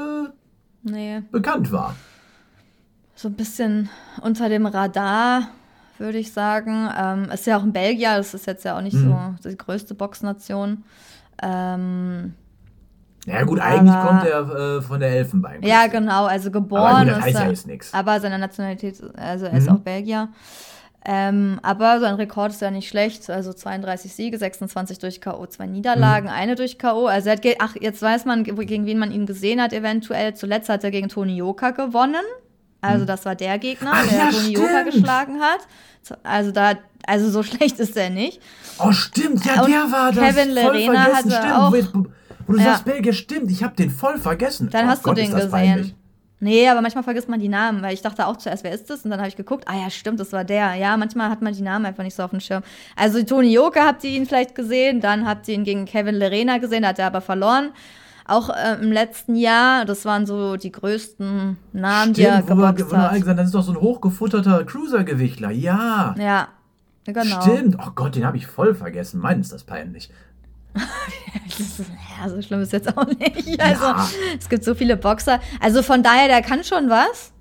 [0.83, 1.95] Nee, bekannt war.
[3.15, 3.91] so ein bisschen
[4.23, 5.49] unter dem Radar,
[5.99, 6.89] würde ich sagen.
[6.99, 9.37] Ähm, ist ja auch in Belgien, das ist jetzt ja auch nicht Mhm.
[9.41, 10.85] so die größte Boxnation.
[11.43, 12.35] Ähm,
[13.27, 15.69] Ja gut, eigentlich Aber- kommt er äh, von der Elfenbeinküste.
[15.69, 17.67] ja, genau, also Aber geboren gut, das ist ja er.
[17.73, 17.95] nichts.
[17.95, 19.77] Aber seine Nationalität, also er ist Mhm.
[19.77, 20.29] auch Belgier.
[21.07, 23.29] Ähm, aber sein Rekord ist ja nicht schlecht.
[23.29, 26.33] Also 32 Siege, 26 durch K.O., zwei Niederlagen, Mhm.
[26.33, 27.07] eine durch K.O.
[27.07, 30.35] Also er hat, ach, jetzt weiß man, ge- gegen wen man ihn gesehen hat, eventuell.
[30.35, 32.25] Zuletzt hat er gegen Toni Joka gewonnen.
[32.81, 33.99] Also das war der Gegner, Mhm.
[34.03, 35.61] Ach der ja, Toni Joka geschlagen hat.
[36.23, 36.73] Also da,
[37.07, 38.41] also so schlecht ist er nicht.
[38.79, 40.35] Oh, stimmt, ja, Und der war das.
[40.35, 41.53] Kevin Lerena hatte stimmt.
[41.53, 41.73] auch-
[42.47, 42.65] Wo, du Ja.
[42.65, 44.69] sagst, Belgier, stimmt, ich habe den voll vergessen.
[44.71, 45.51] Dann oh hast Gott, du den gesehen.
[45.51, 45.95] peinlich.
[46.45, 49.03] Nee, aber manchmal vergisst man die Namen, weil ich dachte auch zuerst, wer ist das?
[49.03, 50.75] Und dann habe ich geguckt, ah ja, stimmt, das war der.
[50.75, 52.63] Ja, manchmal hat man die Namen einfach nicht so auf dem Schirm.
[52.97, 56.59] Also Toni Joka habt ihr ihn vielleicht gesehen, dann habt ihr ihn gegen Kevin Lerena
[56.59, 57.71] gesehen, da hat er aber verloren.
[58.27, 62.55] Auch äh, im letzten Jahr, das waren so die größten Namen, die er Stimmt, wo
[62.63, 63.15] wir, geboxt wir hat.
[63.21, 65.51] gesagt, das ist doch so ein hochgefutterter Cruisergewichtler.
[65.51, 66.49] Ja, Ja,
[67.05, 67.41] genau.
[67.43, 67.77] stimmt.
[67.79, 69.19] Oh Gott, den habe ich voll vergessen.
[69.21, 70.11] Mein ist das peinlich.
[71.59, 73.61] Ist, ja, so schlimm ist jetzt auch nicht.
[73.61, 74.09] Also, Ja.
[74.39, 75.41] es gibt so viele Boxer.
[75.61, 77.33] Also von daher, der kann schon was.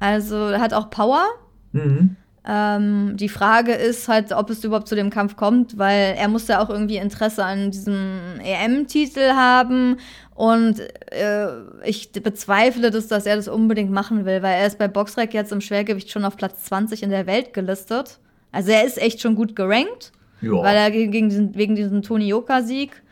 [0.00, 1.24] Also er hat auch Power.
[1.72, 2.16] Mhm.
[2.44, 6.48] Ähm, die Frage ist halt, ob es überhaupt zu dem Kampf kommt, weil er muss
[6.48, 9.98] ja auch irgendwie Interesse an diesem EM-Titel haben.
[10.34, 10.80] Und
[11.12, 11.46] äh,
[11.84, 15.52] ich bezweifle das, dass er das unbedingt machen will, weil er ist bei Boxrec jetzt
[15.52, 18.18] im Schwergewicht schon auf Platz 20 in der Welt gelistet.
[18.50, 20.10] Also er ist echt schon gut gerankt,
[20.42, 20.52] Ja.
[20.62, 23.02] weil er gegen, diesen, wegen diesem Toni Joka-Sieg,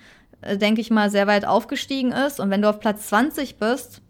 [0.42, 2.40] äh, denke ich mal, sehr weit aufgestiegen ist.
[2.40, 4.02] Und wenn du auf Platz 20 bist,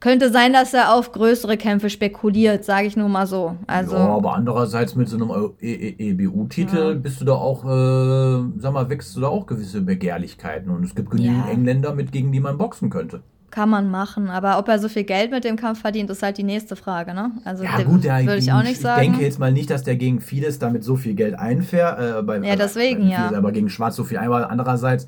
[0.00, 3.56] könnte sein, dass er auf größere Kämpfe spekuliert, sage ich nur mal so.
[3.66, 6.94] Also, ja, aber andererseits mit so einem Eu- E- E- EBU-Titel Ja.
[6.94, 10.70] bist du da auch, äh, sag mal, wächst du da auch gewisse Begehrlichkeiten.
[10.70, 11.50] Und es gibt genügend Ja.
[11.52, 13.22] Engländer, mit gegen die man boxen könnte.
[13.50, 16.36] Kann man machen, aber ob er so viel Geld mit dem Kampf verdient, ist halt
[16.36, 17.30] die nächste Frage, ne?
[17.44, 19.00] Also Ja, gut, der würde ich auch nicht sagen.
[19.02, 21.98] Ich denke jetzt mal nicht, dass der gegen vieles damit so viel Geld einfährt.
[22.18, 23.32] Äh, bei, Ja, deswegen, bei ja.
[23.34, 24.44] Aber gegen Schwarz so viel einmal.
[24.44, 25.06] Andererseits,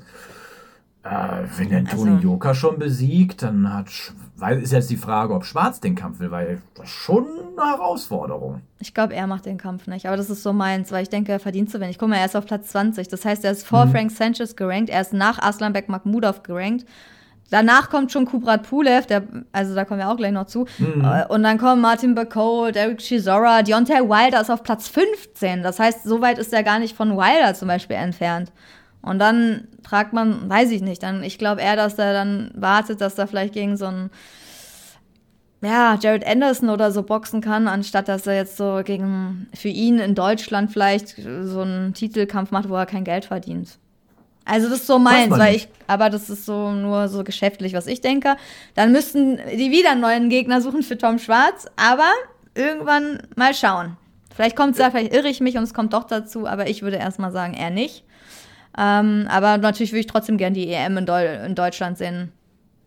[1.03, 1.09] äh,
[1.57, 3.87] wenn der Toni Also- Joka schon besiegt, dann hat.
[4.37, 7.71] Weil ist jetzt die Frage, ob Schwarz den Kampf will, weil das ist schon eine
[7.73, 8.61] Herausforderung.
[8.79, 11.31] Ich glaube, er macht den Kampf nicht, aber das ist so meins, weil ich denke,
[11.31, 11.99] er verdient zu wenig.
[11.99, 13.07] Guck mal, er ist auf Platz 20.
[13.07, 13.91] Das heißt, er ist vor Mhm.
[13.91, 16.85] Frank Sanchez gerankt, er ist nach Aslanbek Makhmudov gerankt.
[17.51, 20.65] Danach kommt schon Kubrat Pulev, der, also da kommen wir auch gleich noch zu.
[20.79, 21.03] Mhm.
[21.03, 25.61] Äh, Und dann kommen Martin Bacot, Derek Chisora, Deontay Wilder ist auf Platz 15.
[25.61, 28.53] Das heißt, so weit ist er gar nicht von Wilder zum Beispiel entfernt.
[29.01, 33.01] Und dann fragt man, weiß ich nicht, dann, ich glaube eher, dass er dann wartet,
[33.01, 34.11] dass er vielleicht gegen so einen
[35.61, 39.99] ja, Jared Anderson oder so boxen kann, anstatt dass er jetzt so gegen für ihn
[39.99, 43.77] in Deutschland vielleicht so einen Titelkampf macht, wo er kein Geld verdient.
[44.45, 47.87] Also das ist so meins, weil ich, aber das ist so nur so geschäftlich, was
[47.87, 48.35] ich denke.
[48.75, 52.09] Dann müssten die wieder einen neuen Gegner suchen für Tom Schwarz, aber
[52.55, 53.97] irgendwann mal schauen.
[54.33, 56.81] Vielleicht kommt es ja, vielleicht irre ich mich und es kommt doch dazu, aber ich
[56.81, 58.03] würde erstmal sagen, eher nicht.
[58.77, 62.31] Ähm, aber natürlich würde ich trotzdem gern die EM in, Deu in Deutschland sehen.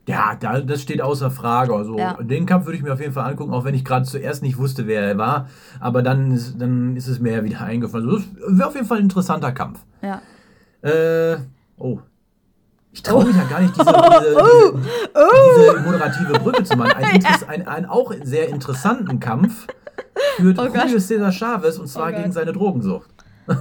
[0.07, 1.75] Ja, da, das steht außer Frage.
[1.75, 2.15] Also Ja.
[2.21, 4.59] den Kampf würde ich mir auf jeden Fall angucken, auch wenn ich gerade zuerst nicht
[4.59, 5.49] wusste, wer er war.
[5.81, 8.07] Aber dann ist, dann ist es mir ja wieder eingefallen.
[8.09, 9.81] Also, das wäre auf jeden Fall ein interessanter Kampf.
[10.03, 10.21] Ja.
[10.85, 11.37] Äh,
[11.79, 11.99] oh.
[12.93, 16.93] Ich traue mich ja gar nicht, diese, diese, diese, diese moderative Brücke zu machen.
[16.95, 19.67] Ein, Interess- ein, einen auch sehr interessanten Kampf
[20.37, 20.67] führt Oh.
[20.67, 23.11] Julio Cesar Chavez und zwar Oh gegen seine Drogensucht.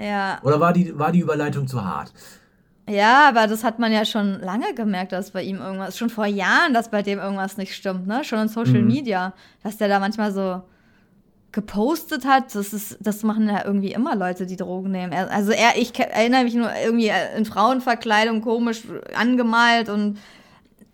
[0.00, 2.12] Ja, Oder war die, war die Überleitung zu hart?
[2.88, 6.26] Ja, aber das hat man ja schon lange gemerkt, dass bei ihm irgendwas, schon vor
[6.26, 8.22] Jahren, dass bei dem irgendwas nicht stimmt, ne?
[8.22, 8.86] Schon in Social Mhm.
[8.86, 9.32] Media,
[9.64, 10.62] dass der da manchmal so
[11.62, 12.54] gepostet hat.
[12.54, 15.12] Das ist, das machen ja irgendwie immer Leute, die Drogen nehmen.
[15.12, 18.82] Also er, ich erinnere mich nur irgendwie in Frauenverkleidung komisch
[19.14, 20.18] angemalt und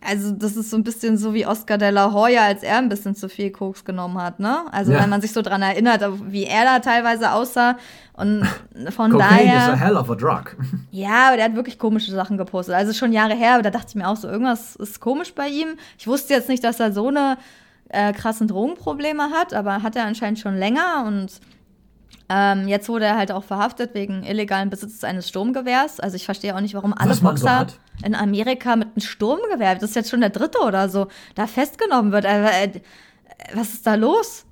[0.07, 2.91] also das ist so ein bisschen so wie Oscar de la Hoya, als er ein
[2.91, 4.65] bisschen zu viel Koks genommen hat, ne?
[4.71, 5.01] Also Ja.
[5.03, 7.77] wenn man sich so dran erinnert, wie er da teilweise aussah.
[8.13, 8.47] Und
[8.91, 9.77] von Cocaine is a daher.
[9.81, 10.57] hell of a drug.
[10.91, 12.75] Ja, aber der hat wirklich komische Sachen gepostet.
[12.75, 15.49] Also schon Jahre her, aber da dachte ich mir auch so, irgendwas ist komisch bei
[15.49, 15.77] ihm.
[15.99, 17.39] Ich wusste jetzt nicht, dass er so eine
[17.89, 21.41] äh, krassen Drogenprobleme hat, aber hat er anscheinend schon länger und
[22.29, 26.01] ähm, jetzt wurde er halt auch verhaftet wegen illegalen Besitzes eines Sturmgewehrs.
[26.01, 27.79] Also ich verstehe auch nicht, warum alle so Boxer hat.
[28.03, 32.13] in Amerika mit einem Sturmgewehr, das ist jetzt schon der dritte oder so, da festgenommen
[32.13, 32.25] wird.
[32.25, 32.81] Also, äh,
[33.53, 34.47] was ist da los?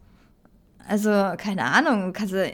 [0.86, 2.12] Also, keine Ahnung.
[2.12, 2.52] Kannst du,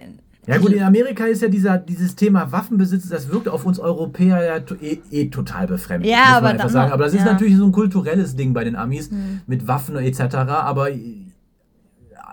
[0.49, 4.43] Ja gut, in Amerika ist ja dieser, dieses Thema Waffenbesitz, das wirkt auf uns Europäer
[4.43, 6.91] ja eh, eh total befremdlich, Ja, aber dann sagen.
[6.91, 7.27] Aber das ist ja.
[7.27, 7.33] Hm.
[7.33, 9.11] natürlich so ein kulturelles Ding bei den Amis
[9.47, 10.37] mit Waffen etc.
[10.37, 10.89] Aber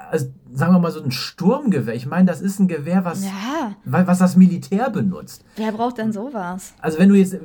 [0.09, 3.75] also, sagen wir mal so ein Sturmgewehr, ich meine, das ist ein Gewehr, was, ja,
[3.85, 5.43] wa- was das Militär benutzt.
[5.57, 6.73] wer braucht denn sowas?
[6.79, 7.37] Also wenn du jetzt,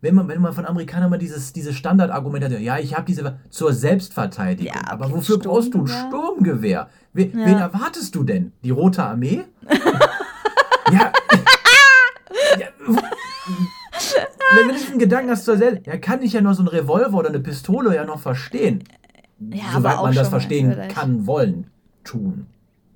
[0.00, 3.38] wenn man, wenn man von Amerikanern mal dieses, dieses Standardargument hat, ja, ich habe diese
[3.50, 4.72] zur Selbstverteidigung.
[4.74, 6.08] Ja, aber wofür brauchst du ein Sturmgewehr?
[6.08, 6.88] Sturmgewehr?
[7.14, 7.46] We, Ja.
[7.46, 8.52] Wen erwartest du denn?
[8.62, 9.44] Die Rote Armee?
[10.92, 11.12] ja.
[12.58, 12.66] ja.
[14.54, 17.14] Wenn du diesen Gedanken hast zur Selbst, ja, kann ich ja noch so ein Revolver
[17.18, 18.84] oder eine Pistole ja noch verstehen.
[19.40, 21.66] Ja, soweit man das verstehen kann, wollen,
[22.04, 22.46] tun.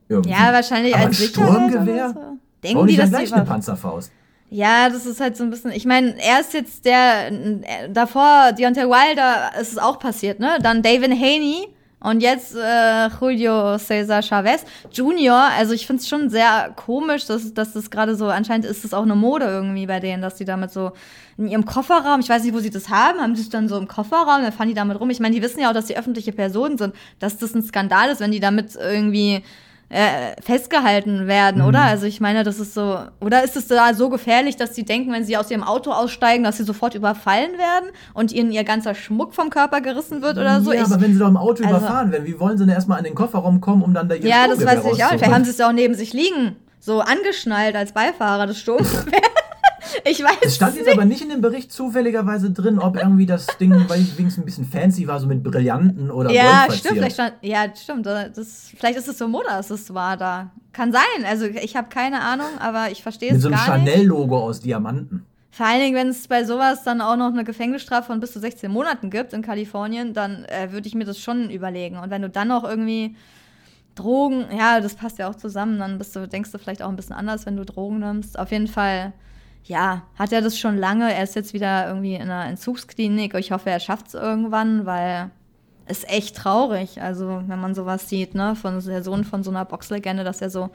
[0.09, 0.31] Irgendwie.
[0.31, 2.11] Ja, wahrscheinlich Aber als ein Sturmgewehr?
[2.15, 2.39] so.
[2.63, 4.13] Denken die, nicht dann dass gleich die eine Panzerfaust?
[4.49, 5.73] Ja, das ist halt so ein bisschen.
[5.73, 7.29] Ich meine, er ist jetzt der.
[7.29, 10.59] äh, Davor, Deontay Wilder, ist es auch passiert, ne?
[10.63, 11.69] Dann David Haney
[12.01, 15.49] und jetzt äh, Julio Cesar Chavez Jr.
[15.57, 18.27] Also, ich finde es schon sehr komisch, dass, dass das gerade so.
[18.27, 20.93] Anscheinend ist es auch eine Mode irgendwie bei denen, dass die damit so
[21.39, 23.79] in ihrem Kofferraum, ich weiß nicht, wo sie das haben, haben sie es dann so
[23.79, 25.11] im Kofferraum, dann fahren die damit rum.
[25.11, 28.11] Ich meine, die wissen ja auch, dass die öffentliche Personen sind, dass das ein Skandal
[28.11, 29.43] ist, wenn die damit irgendwie
[29.89, 31.83] äh, festgehalten werden, oder?
[31.83, 35.13] Also ich meine, das ist so, oder ist es da so gefährlich, dass sie denken,
[35.13, 38.95] wenn sie aus ihrem Auto aussteigen, dass sie sofort überfallen werden und ihnen ihr ganzer
[38.95, 40.73] Schmuck vom Körper gerissen wird oder so?
[40.73, 42.75] Ja, ich, aber wenn sie doch im Auto also- überfahren werden, wie wollen sie denn
[42.75, 45.11] erstmal an den Kofferraum kommen, um dann da ihr ja, das weiß ich auch.
[45.11, 49.21] Vielleicht haben sie es ja auch neben sich liegen, so angeschnallt als Beifahrer des Sturmgewehr.
[50.05, 53.47] ich weiß Es stand jetzt aber nicht in dem Bericht zufälligerweise drin, ob irgendwie das
[53.59, 57.15] Ding, weil ich wenigstens ein bisschen fancy war, so mit Brillanten oder Ja, stimmt, vielleicht
[57.15, 58.07] stand, ja, stimmt.
[58.07, 60.51] Das, vielleicht ist es so Mode, dass es war da.
[60.73, 61.25] Kann sein.
[61.27, 63.89] Also ich habe keine Ahnung, aber ich verstehe Mit es so einem gar nicht.
[63.89, 65.25] Chanel-Logo aus Diamanten.
[65.51, 68.41] Vor allen Dingen, wenn es bei sowas dann auch noch eine Gefängnisstrafe von bis zu
[68.41, 71.97] 16 Monaten gibt in Kalifornien, dann äh, würde ich mir das schon überlegen.
[71.97, 73.17] Und wenn du dann noch irgendwie
[73.95, 76.97] Drogen, ja, das passt ja auch zusammen, dann bist du, denkst du vielleicht auch ein
[76.97, 78.39] bisschen anders, wenn du Drogen nimmst.
[78.39, 79.15] Auf jeden Fall,
[79.67, 81.13] ja, hat er das schon lange.
[81.13, 83.35] Er ist jetzt wieder irgendwie in einer Entzugsklinik.
[83.35, 85.31] Ich hoffe, er schafft es irgendwann, weil
[85.87, 87.03] es echt traurig.
[87.03, 90.51] Also, wenn man sowas sieht, ne, von der Sohn von so einer Boxlegende, dass er
[90.51, 90.71] so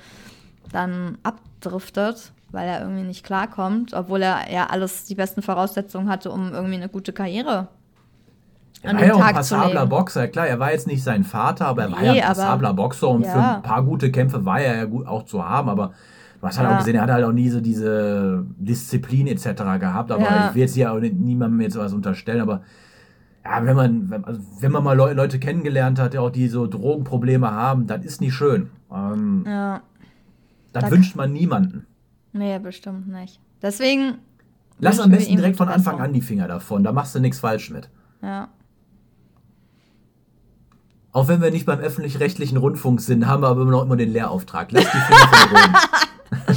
[0.71, 6.31] dann abdriftet, weil er irgendwie nicht klarkommt, obwohl er ja alles die besten Voraussetzungen hatte,
[6.31, 7.69] um irgendwie eine gute Karriere
[8.83, 9.85] Er war ja auch ein passabler.
[9.85, 10.27] Boxer.
[10.27, 13.09] Klar, er war jetzt nicht sein Vater, aber er war Nee, ja ein passabler Boxer
[13.09, 13.55] und für ja.
[13.55, 15.93] ein paar gute Kämpfe war er ja gut auch zu haben, aber
[16.41, 16.73] du hast halt Ja.
[16.75, 19.45] auch gesehen, er hat halt auch nie so diese Disziplin etc.
[19.79, 20.47] gehabt, aber Ja.
[20.49, 22.61] ich will jetzt hier auch niemandem jetzt was unterstellen, aber
[23.45, 26.47] ja, wenn man, wenn, also wenn man mal Leu Leute kennengelernt hat, die auch die
[26.47, 28.69] so Drogenprobleme haben, das ist nicht schön.
[28.93, 29.81] Ähm, Ja,
[30.73, 31.85] das Da- wünscht man niemanden.
[32.33, 33.39] nee, bestimmt nicht.
[33.61, 34.15] Deswegen.
[34.79, 37.69] Lass am besten direkt von Anfang an die Finger davon, da machst du nichts falsch
[37.69, 37.89] mit.
[38.23, 38.47] Ja.
[41.13, 44.11] Auch wenn wir nicht beim öffentlich-rechtlichen Rundfunk sind, haben wir aber immer noch immer den
[44.13, 44.71] Lehrauftrag.
[44.71, 45.75] Lass die Finger von Drogen.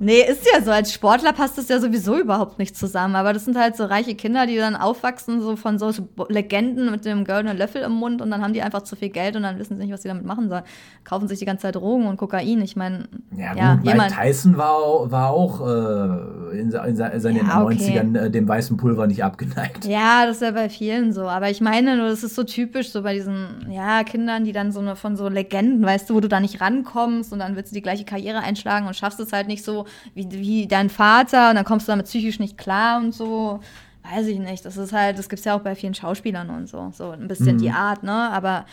[0.00, 0.70] Nee, ist ja so.
[0.70, 3.16] Als Sportler passt das ja sowieso überhaupt nicht zusammen.
[3.16, 5.90] Aber das sind halt so reiche Kinder, die dann aufwachsen, so von so
[6.28, 9.34] Legenden mit dem goldenen Löffel im Mund und dann haben die einfach zu viel Geld
[9.34, 10.62] und dann wissen sie nicht, was sie damit machen sollen.
[11.04, 12.60] Kaufen sich die ganze Zeit Drogen und Kokain.
[12.62, 14.12] Ich meine, Ja, ja, gut, jemand.
[14.14, 17.74] Tyson war, war auch äh, in, in, se- in seinen Ja, okay.
[18.00, 19.84] 90ern äh, dem weißen Pulver nicht abgeneigt.
[19.84, 21.22] Ja, das ist ja bei vielen so.
[21.28, 24.70] Aber ich meine, nur, das ist so typisch, so bei diesen ja, Kindern, die dann
[24.70, 27.72] so eine, von so Legenden, weißt du, wo du da nicht rankommst und dann willst
[27.72, 31.50] du die gleiche Karriere einschlagen und schaffst es halt nicht so wie, wie dein Vater
[31.50, 33.60] und dann kommst du damit psychisch nicht klar und so.
[34.10, 34.64] Weiß ich nicht.
[34.64, 36.90] Das ist halt, das gibt es ja auch bei vielen Schauspielern und so.
[36.94, 37.60] So ein bisschen Mhm.
[37.60, 38.30] die Art, ne?
[38.32, 38.64] Aber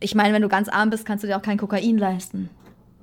[0.00, 2.50] ich meine, wenn du ganz arm bist, kannst du dir auch kein Kokain leisten.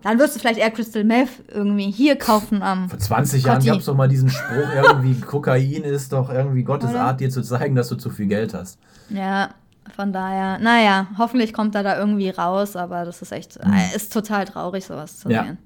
[0.03, 2.89] Dann wirst du vielleicht eher Crystal Meth irgendwie hier kaufen am.
[2.89, 6.89] Vor 20 Jahren gab es doch mal diesen Spruch, irgendwie Kokain ist doch irgendwie Gottes
[6.91, 7.01] Oder?
[7.01, 8.79] Art, dir zu zeigen, dass du zu viel Geld hast.
[9.09, 9.49] Ja,
[9.95, 14.11] von daher, naja, hoffentlich kommt er da irgendwie raus, aber das ist echt, äh, ist
[14.13, 15.33] total traurig, sowas zu Mhm.
[15.35, 15.43] Ja.
[15.43, 15.57] sehen.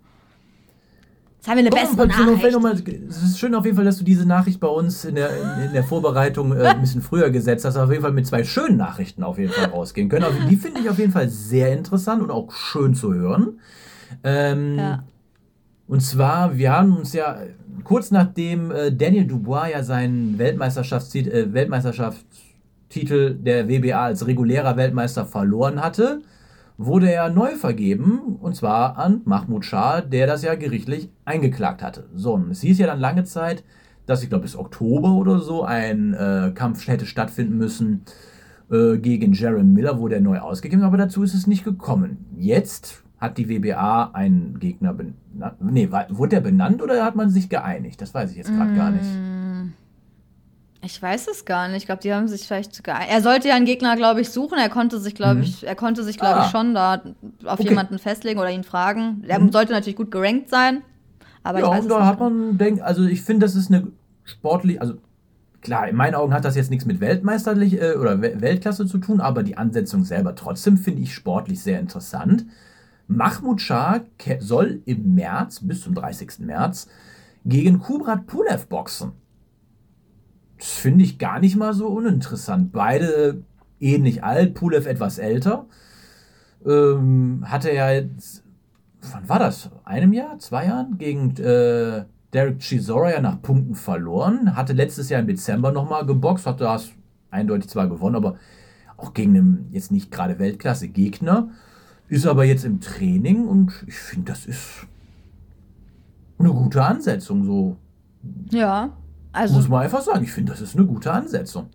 [1.46, 2.54] Jetzt haben wir eine Komm, bessere Nachricht.
[2.54, 2.74] noch mal-
[3.08, 5.30] Es ist schön auf jeden Fall, dass du diese Nachricht bei uns in der,
[5.66, 7.78] in, der Vorbereitung äh, ein bisschen früher gesetzt hast.
[7.78, 10.24] Auf jeden Fall mit zwei schönen Nachrichten auf jeden Fall rausgehen können.
[10.26, 13.60] Also die finde ich auf jeden Fall sehr interessant und auch schön zu hören.
[14.24, 15.04] Ähm, Ja.
[15.88, 17.38] Und zwar, wir haben uns ja
[17.84, 22.26] kurz nachdem äh, Daniel Dubois ja seinen Weltmeisterschaftstitel, äh, Weltmeisterschaft,
[22.90, 26.22] Titel der WBA als regulärer Weltmeister verloren hatte,
[26.78, 32.10] wurde er neu vergeben, und zwar an Mahmoud Shah, der das ja gerichtlich eingeklagt hatte.
[32.14, 33.64] So, und es hieß ja dann lange Zeit,
[34.06, 38.04] dass ich glaube bis Oktober oder so ein äh, Kampf hätte stattfinden müssen
[38.70, 42.26] äh, gegen Jaron Miller, wo der neu ausgegeben, aber dazu ist es nicht gekommen.
[42.38, 45.62] Jetzt hat die WBA einen Gegner benannt.
[45.62, 48.02] Nee, war, wurde der benannt oder hat man sich geeinigt?
[48.02, 49.06] Das weiß ich jetzt gerade gar nicht.
[50.86, 51.78] Ich weiß es gar nicht.
[51.78, 53.10] Ich glaube, die haben sich vielleicht geeinigt.
[53.12, 54.58] Er sollte ja einen Gegner, glaube ich, suchen.
[54.60, 55.44] Er konnte sich, glaube Mhm.
[55.44, 56.46] ich, er konnte sich, glaube Ah.
[56.46, 57.02] ich, schon da
[57.46, 57.70] auf Okay.
[57.70, 59.24] jemanden festlegen oder ihn fragen.
[59.28, 59.52] Er Mhm.
[59.52, 60.84] sollte natürlich gut gerankt sein.
[61.44, 63.88] Aber ja, ich weiß und da hat man denkt, also ich finde, das ist eine
[64.24, 64.96] sportlich, also
[65.62, 68.98] klar, in meinen Augen hat das jetzt nichts mit Weltmeisterlich äh, oder We- Weltklasse zu
[69.00, 72.46] tun, aber die Ansetzung selber trotzdem finde ich sportlich sehr interessant.
[73.08, 74.02] Mahmoud Shah
[74.40, 76.40] soll im März, bis zum 30.
[76.46, 76.88] März,
[77.46, 79.12] gegen Kubrat Pulev boxen.
[80.58, 82.72] Das finde ich gar nicht mal so uninteressant.
[82.72, 83.44] Beide
[83.80, 85.66] ähnlich alt, Pulev etwas älter.
[86.66, 88.44] Ähm, hatte ja jetzt,
[89.12, 89.70] wann war das?
[89.84, 90.98] Einem Jahr, zwei Jahren?
[90.98, 94.56] Gegen äh, Derek Chisora ja nach Punkten verloren.
[94.56, 96.92] Hatte letztes Jahr im Dezember nochmal geboxt, hat das
[97.32, 98.36] eindeutig zwar gewonnen, aber
[98.98, 101.50] auch gegen einen jetzt nicht gerade Weltklasse-Gegner.
[102.08, 104.88] Ist aber jetzt im Training und ich finde, das ist
[106.38, 107.44] eine gute Ansetzung.
[107.44, 107.78] So
[108.50, 108.92] Ja.
[109.36, 110.24] Also muss man einfach sagen.
[110.24, 111.70] Ich finde, das ist eine gute Ansetzung.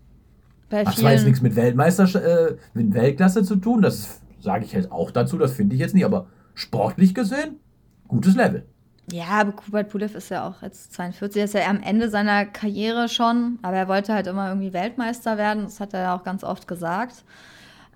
[0.69, 4.73] bei Hat zwar jetzt nichts mit Weltmeister, äh, mit Weltklasse zu tun, das sage ich
[4.73, 7.59] jetzt auch dazu, das finde ich jetzt nicht, aber sportlich gesehen,
[8.07, 8.65] gutes Level.
[9.11, 12.45] Ja, aber Kubert Pulev ist ja auch jetzt 42, er ist ja am Ende seiner
[12.45, 16.23] Karriere schon, aber er wollte halt immer irgendwie Weltmeister werden, das hat er ja auch
[16.23, 17.23] ganz oft gesagt.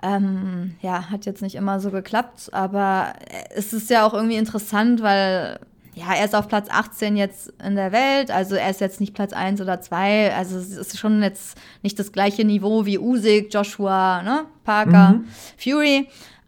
[0.04, 3.14] Ähm, ja, hat jetzt nicht immer so geklappt, aber
[3.56, 5.60] es ist ja auch irgendwie interessant, weil
[5.96, 9.14] ja, er ist auf Platz 18 jetzt in der Welt, also er ist jetzt nicht
[9.14, 13.54] Platz 1 oder 2, also es ist schon jetzt nicht das gleiche Niveau wie Usyk,
[13.54, 15.26] Joshua, ne, Parker, Mhm.
[15.58, 16.08] Fury.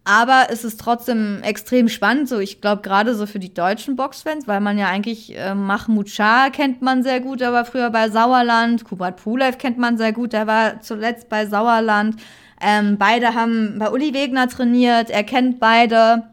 [0.10, 4.48] Aber es ist trotzdem extrem spannend, so ich glaube gerade so für die deutschen Boxfans,
[4.48, 8.10] weil man ja eigentlich äh, Mahmoud Shah kennt man sehr gut, der war früher bei
[8.10, 12.16] Sauerland, Kubrat Pulev kennt man sehr gut, der war zuletzt bei Sauerland.
[12.62, 16.24] Ähm, beide haben bei Uli Wegner trainiert, er kennt beide.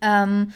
[0.00, 0.52] Ähm,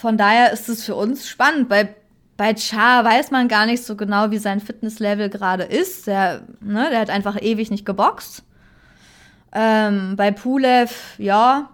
[0.00, 1.68] von daher ist es für uns spannend.
[1.68, 1.94] Bei,
[2.36, 6.06] bei Cha weiß man gar nicht so genau, wie sein Fitnesslevel gerade ist.
[6.06, 8.42] Der, ne, der hat einfach ewig nicht geboxt.
[9.52, 11.70] Ähm, bei Pulev, ja,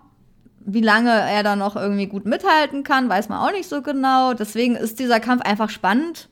[0.65, 4.35] wie lange er da noch irgendwie gut mithalten kann, weiß man auch nicht so genau.
[4.35, 6.29] Deswegen ist dieser Kampf einfach spannend,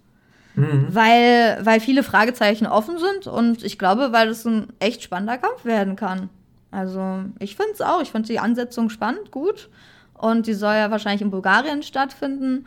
[0.56, 0.86] Mhm.
[0.90, 5.64] weil, weil viele Fragezeichen offen sind und ich glaube, weil es ein echt spannender Kampf
[5.64, 6.30] werden kann.
[6.70, 9.68] Also ich finde es auch, ich finde die Ansetzung spannend, gut.
[10.18, 12.66] Und die soll ja wahrscheinlich in Bulgarien stattfinden.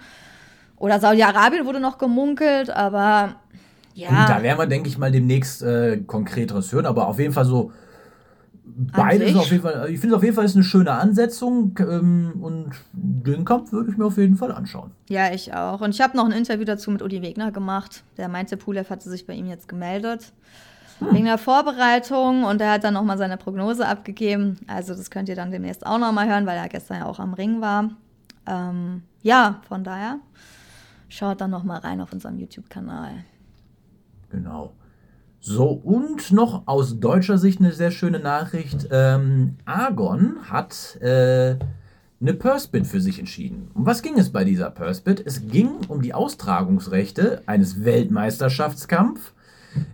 [0.77, 3.36] Oder Saudi-Arabien wurde noch gemunkelt, aber
[3.97, 4.10] ja.
[4.10, 7.45] Und da werden wir, denke ich mal, demnächst äh, konkreteres hören, aber auf jeden Fall
[7.45, 7.71] so.
[8.63, 12.69] Beides auf jeden Fall, ich finde auf jeden Fall ist eine schöne Ansetzung ähm, und
[12.91, 14.91] den Kampf würde ich mir auf jeden Fall anschauen.
[15.10, 15.81] Ja, ich auch.
[15.81, 18.03] Und ich habe noch ein Interview dazu mit Uli Wegner gemacht.
[18.17, 20.31] Der meinte, Pulev hatte sich bei ihm jetzt gemeldet.
[20.99, 24.60] Wegen der Vorbereitung und er hat dann nochmal seine Prognose abgegeben.
[24.67, 27.33] Also das könnt ihr dann demnächst auch nochmal hören, weil er gestern ja auch am
[27.33, 27.91] Ring war.
[28.47, 30.19] Ähm, ja, von daher
[31.10, 33.12] schaut dann nochmal rein auf unserem YouTube-Kanal.
[34.29, 34.73] Genau.
[35.39, 38.88] So, und noch aus deutscher Sicht eine sehr schöne Nachricht.
[38.91, 41.57] Ähm, Argon hat äh,
[42.19, 43.69] eine Purse-Bid für sich entschieden.
[43.73, 45.25] Um was ging es bei dieser Purse-Bid?
[45.25, 49.33] Es ging um die Austragungsrechte eines Weltmeisterschaftskampfs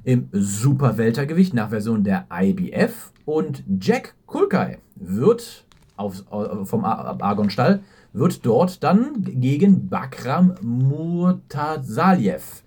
[0.04, 3.12] im Superweltergewicht nach Version der IBF.
[3.26, 5.65] Und Jack Kulkai wird
[5.96, 7.82] auf, auf, vom Ar- Argon-Stall
[8.13, 12.63] wird dort dann gegen Bakram Murtasaljev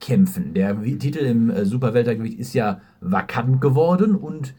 [0.00, 0.54] kämpfen.
[0.54, 4.54] Der Titel im äh, Superweltergewicht ist ja vakant geworden und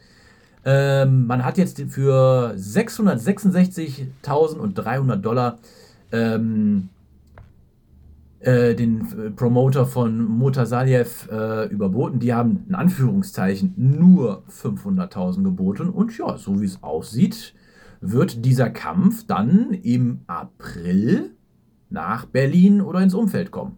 [0.65, 5.59] ähm, man hat jetzt für 666.300 Dollar
[6.11, 6.89] ähm,
[8.45, 12.19] äh, den äh, Promoter von Mutasaljev äh, überboten.
[12.19, 17.53] Die haben in Anführungszeichen nur 500.000 geboten und ja, so wie es aussieht,
[18.01, 21.31] wird dieser Kampf dann im April
[21.89, 23.77] nach Berlin oder ins Umfeld kommen.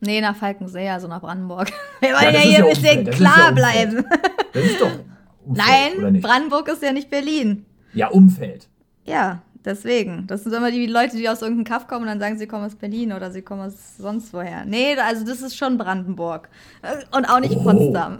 [0.00, 1.70] Nee, nach Falkensee, also nach Brandenburg.
[2.00, 4.04] Wir Ja, wollen ja, ist hier ja ein bisschen das klar ja bleiben.
[4.52, 4.90] Das ist doch
[5.46, 6.20] Umfeld, Nein?
[6.20, 7.64] Brandenburg ist ja nicht Berlin.
[7.94, 8.68] Ja, Umfeld.
[9.04, 10.26] Ja, deswegen.
[10.26, 12.64] Das sind immer die Leute, die aus irgendeinem Kaff kommen und dann sagen, sie kommen
[12.64, 14.64] aus Berlin oder sie kommen aus sonst woher.
[14.64, 16.48] Nee, also das ist schon Brandenburg.
[16.82, 17.62] Äh, Und auch nicht Oh.
[17.62, 18.18] Potsdam.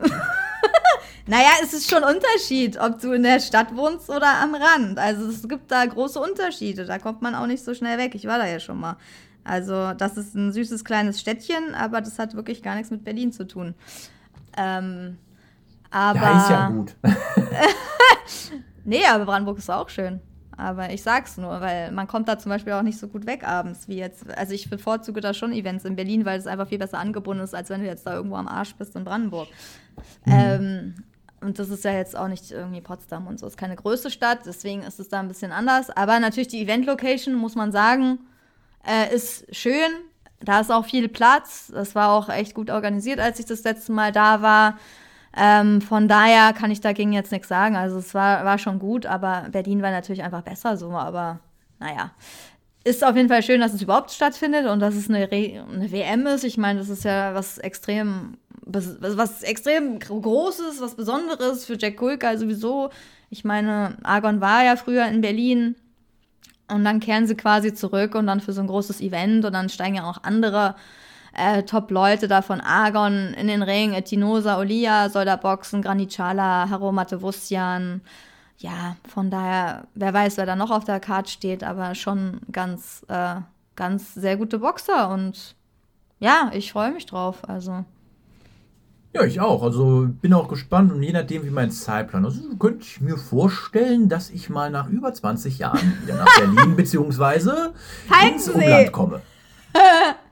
[1.26, 4.99] naja, es ist schon Unterschied, ob du in der Stadt wohnst oder am Rand.
[4.99, 6.84] Also es gibt da große Unterschiede.
[6.84, 8.14] Da kommt man auch nicht so schnell weg.
[8.14, 8.97] Ich war da ja schon mal.
[9.45, 13.32] Also das ist ein süßes kleines Städtchen, aber das hat wirklich gar nichts mit Berlin
[13.32, 13.74] zu tun.
[14.57, 15.18] Ähm,
[15.90, 16.20] Aber.
[16.20, 16.95] Ja, ist ja gut.
[18.84, 20.20] Nee, aber Brandenburg ist auch schön.
[20.57, 23.46] Aber ich sag's nur, weil man kommt da zum Beispiel auch nicht so gut weg
[23.46, 24.28] abends wie jetzt.
[24.36, 27.55] Also ich bevorzuge da schon Events in Berlin, weil es einfach viel besser angebunden ist,
[27.55, 29.48] als wenn du jetzt da irgendwo am Arsch bist in Brandenburg.
[30.26, 30.94] Ähm,
[31.40, 33.46] und das ist ja jetzt auch nicht irgendwie Potsdam und so.
[33.46, 35.90] Ist keine größte Stadt, deswegen ist es da ein bisschen anders.
[35.90, 38.20] Aber natürlich die Event-Location, muss man sagen,
[38.86, 39.90] äh, ist schön.
[40.40, 41.70] Da ist auch viel Platz.
[41.72, 44.78] Das war auch echt gut organisiert, als ich das letzte Mal da war.
[45.36, 47.76] Ähm, von daher kann ich dagegen jetzt nichts sagen.
[47.76, 50.90] Also es war, war schon gut, aber Berlin war natürlich einfach besser so.
[50.90, 51.40] Aber
[51.78, 52.12] naja,
[52.84, 55.90] ist auf jeden Fall schön, dass es überhaupt stattfindet und dass es eine, Re eine
[55.90, 56.44] WM ist.
[56.44, 61.96] Ich meine, das ist ja was extrem, was extrem gro- Großes, was Besonderes für Jack
[61.96, 62.90] Kulka sowieso.
[63.30, 65.76] Ich meine, Argon war ja früher in Berlin
[66.68, 69.68] und dann kehren sie quasi zurück und dann für so ein großes Event und dann
[69.68, 70.74] steigen ja auch andere
[71.32, 73.92] äh, Top-Leute da von Argon in den Ring.
[73.92, 78.00] Etinosa, Olia soll da boxen, Granichala, Haro Matevusian.
[78.58, 83.04] Ja, von daher, wer weiß, wer da noch auf der Karte steht, aber schon ganz,
[83.08, 83.36] äh,
[83.76, 85.56] ganz sehr gute Boxer und
[86.20, 87.48] ja, ich freue mich drauf.
[87.48, 87.84] Also,
[89.12, 89.62] Ja, ich auch.
[89.64, 94.08] Also bin auch gespannt und je nachdem, wie mein Zeitplan ist, könnte ich mir vorstellen,
[94.08, 97.74] dass ich mal nach über 20 Jahren wieder nach Berlin beziehungsweise
[98.24, 98.48] ins.
[98.48, 99.22] Umland komme.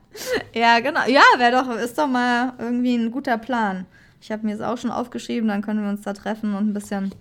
[0.53, 1.01] ja, genau.
[1.07, 3.85] Ja, wäre doch, ist doch mal irgendwie ein guter Plan.
[4.21, 6.73] Ich habe mir es auch schon aufgeschrieben, dann können wir uns da treffen und ein
[6.73, 7.13] bisschen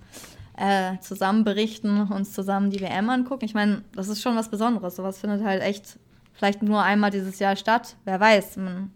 [0.57, 3.45] äh, zusammen berichten, uns zusammen die WM angucken.
[3.45, 4.97] Ich meine, das ist schon was Besonderes.
[4.97, 5.99] Sowas findet halt echt
[6.35, 7.97] vielleicht nur einmal dieses Jahr statt.
[8.05, 8.91] Wer weiß, man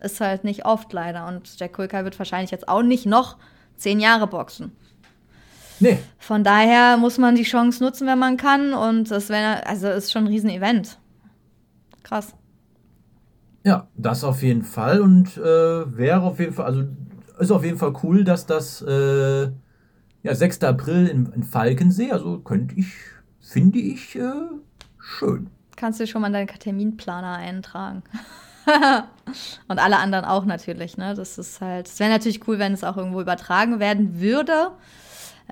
[0.00, 1.26] ist halt nicht oft leider.
[1.26, 3.36] Und Jack Kulka wird wahrscheinlich jetzt auch nicht noch
[3.76, 4.72] zehn Jahre boxen.
[5.80, 8.74] Nee, Von daher muss man die Chance nutzen, wenn man kann.
[8.74, 10.98] Und das wäre, also ist schon ein Riesen-Event.
[12.02, 12.34] Krass.
[13.64, 15.40] Ja, das auf jeden Fall und äh,
[15.96, 16.84] wäre auf jeden Fall, also
[17.38, 19.44] ist auf jeden Fall cool, dass das äh,
[20.22, 20.62] ja, 6.
[20.64, 22.86] April in, in Falkensee, also könnte ich,
[23.40, 24.32] finde ich, äh,
[24.98, 25.48] schön.
[25.76, 28.02] Kannst du schon mal in deinen Terminplaner eintragen.
[29.68, 31.14] Und alle anderen auch natürlich, ne?
[31.14, 34.70] Das ist halt, es wäre natürlich cool, wenn es auch irgendwo übertragen werden würde.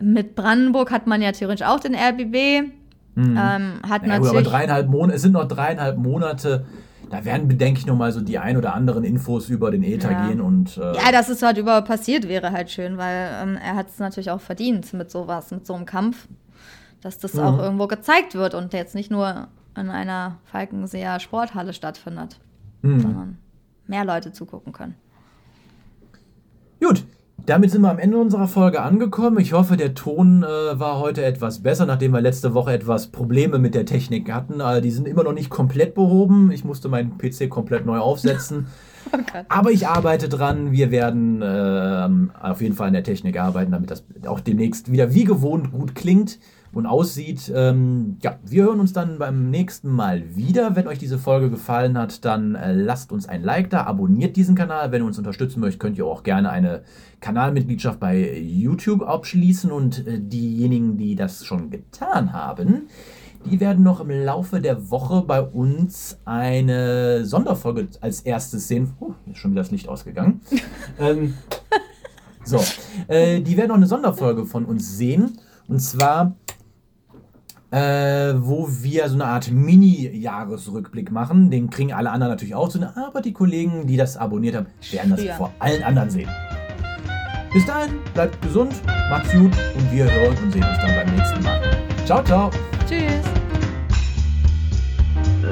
[0.00, 2.72] Mit Brandenburg hat man ja theoretisch auch den RBB.
[3.14, 3.38] Mhm.
[3.38, 4.48] Ähm, hat Ja, gut, aber natürlich.
[4.48, 6.64] dreieinhalb Monate, es sind noch dreieinhalb Monate.
[7.12, 10.12] Da werden, denke ich, noch mal so die ein oder anderen Infos über den Ether
[10.12, 10.28] Ja.
[10.28, 13.74] gehen und äh, ja, dass es halt überhaupt passiert, wäre halt schön, weil ähm, er
[13.76, 16.26] hat es natürlich auch verdient mit sowas, mit so einem Kampf,
[17.02, 17.40] dass das Mhm.
[17.40, 22.40] auch irgendwo gezeigt wird und jetzt nicht nur in einer Falkenseer Sporthalle stattfindet,
[22.80, 23.00] Mhm.
[23.00, 23.38] sondern
[23.86, 24.94] mehr Leute zugucken können.
[26.82, 27.04] Gut,
[27.46, 29.38] damit sind wir am Ende unserer Folge angekommen.
[29.38, 30.46] Ich hoffe, der Ton äh,
[30.78, 34.60] war heute etwas besser, nachdem wir letzte Woche etwas Probleme mit der Technik hatten.
[34.60, 36.50] Äh, die sind immer noch nicht komplett behoben.
[36.52, 38.66] Ich musste meinen PC komplett neu aufsetzen.
[39.04, 39.18] Oh.
[39.48, 40.70] Aber ich arbeite dran.
[40.70, 45.12] Wir werden ähm, auf jeden Fall an der Technik arbeiten, damit das auch demnächst wieder
[45.12, 46.38] wie gewohnt gut klingt
[46.72, 47.52] und aussieht.
[47.54, 50.74] Ähm, ja, wir hören uns dann beim nächsten Mal wieder.
[50.74, 54.54] Wenn euch diese Folge gefallen hat, dann äh, lasst uns ein Like da, abonniert diesen
[54.54, 54.90] Kanal.
[54.90, 56.82] Wenn ihr uns unterstützen möchtet, könnt ihr auch gerne eine
[57.20, 59.70] Kanalmitgliedschaft bei YouTube abschließen.
[59.70, 62.88] Und äh, diejenigen, die das schon getan haben,
[63.44, 68.94] die werden noch im Laufe der Woche bei uns eine Sonderfolge als erstes sehen.
[69.00, 70.40] Oh, ist schon wieder das Licht ausgegangen.
[71.00, 71.34] ähm,
[72.44, 72.60] so,
[73.08, 75.38] äh, die werden noch eine Sonderfolge von uns sehen.
[75.68, 76.34] Und zwar,
[77.72, 81.50] äh, wo wir so eine Art Mini-Jahresrückblick machen.
[81.50, 82.78] Den kriegen alle anderen natürlich auch zu.
[82.94, 85.34] Aber die Kollegen, die das abonniert haben, werden das Früher.
[85.34, 86.28] vor allen anderen sehen.
[87.52, 88.74] Bis dahin, bleibt gesund,
[89.10, 91.60] macht's gut und wir hören und sehen uns dann beim nächsten Mal.
[92.04, 92.50] Ciao, ciao.
[92.86, 93.24] Tschüss.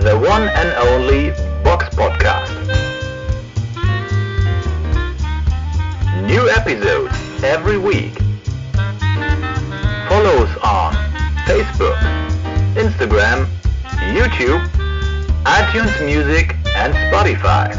[0.03, 2.53] The one and only Box Podcast.
[6.27, 7.13] New episodes
[7.43, 8.17] every week.
[10.09, 11.00] Follow us on
[11.51, 11.99] Facebook,
[12.77, 13.45] Instagram,
[14.15, 14.63] YouTube,
[15.45, 17.75] iTunes Music and Spotify.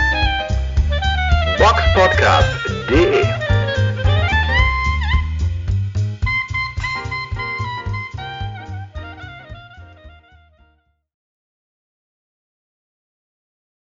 [1.57, 3.50] Boxpodcast.de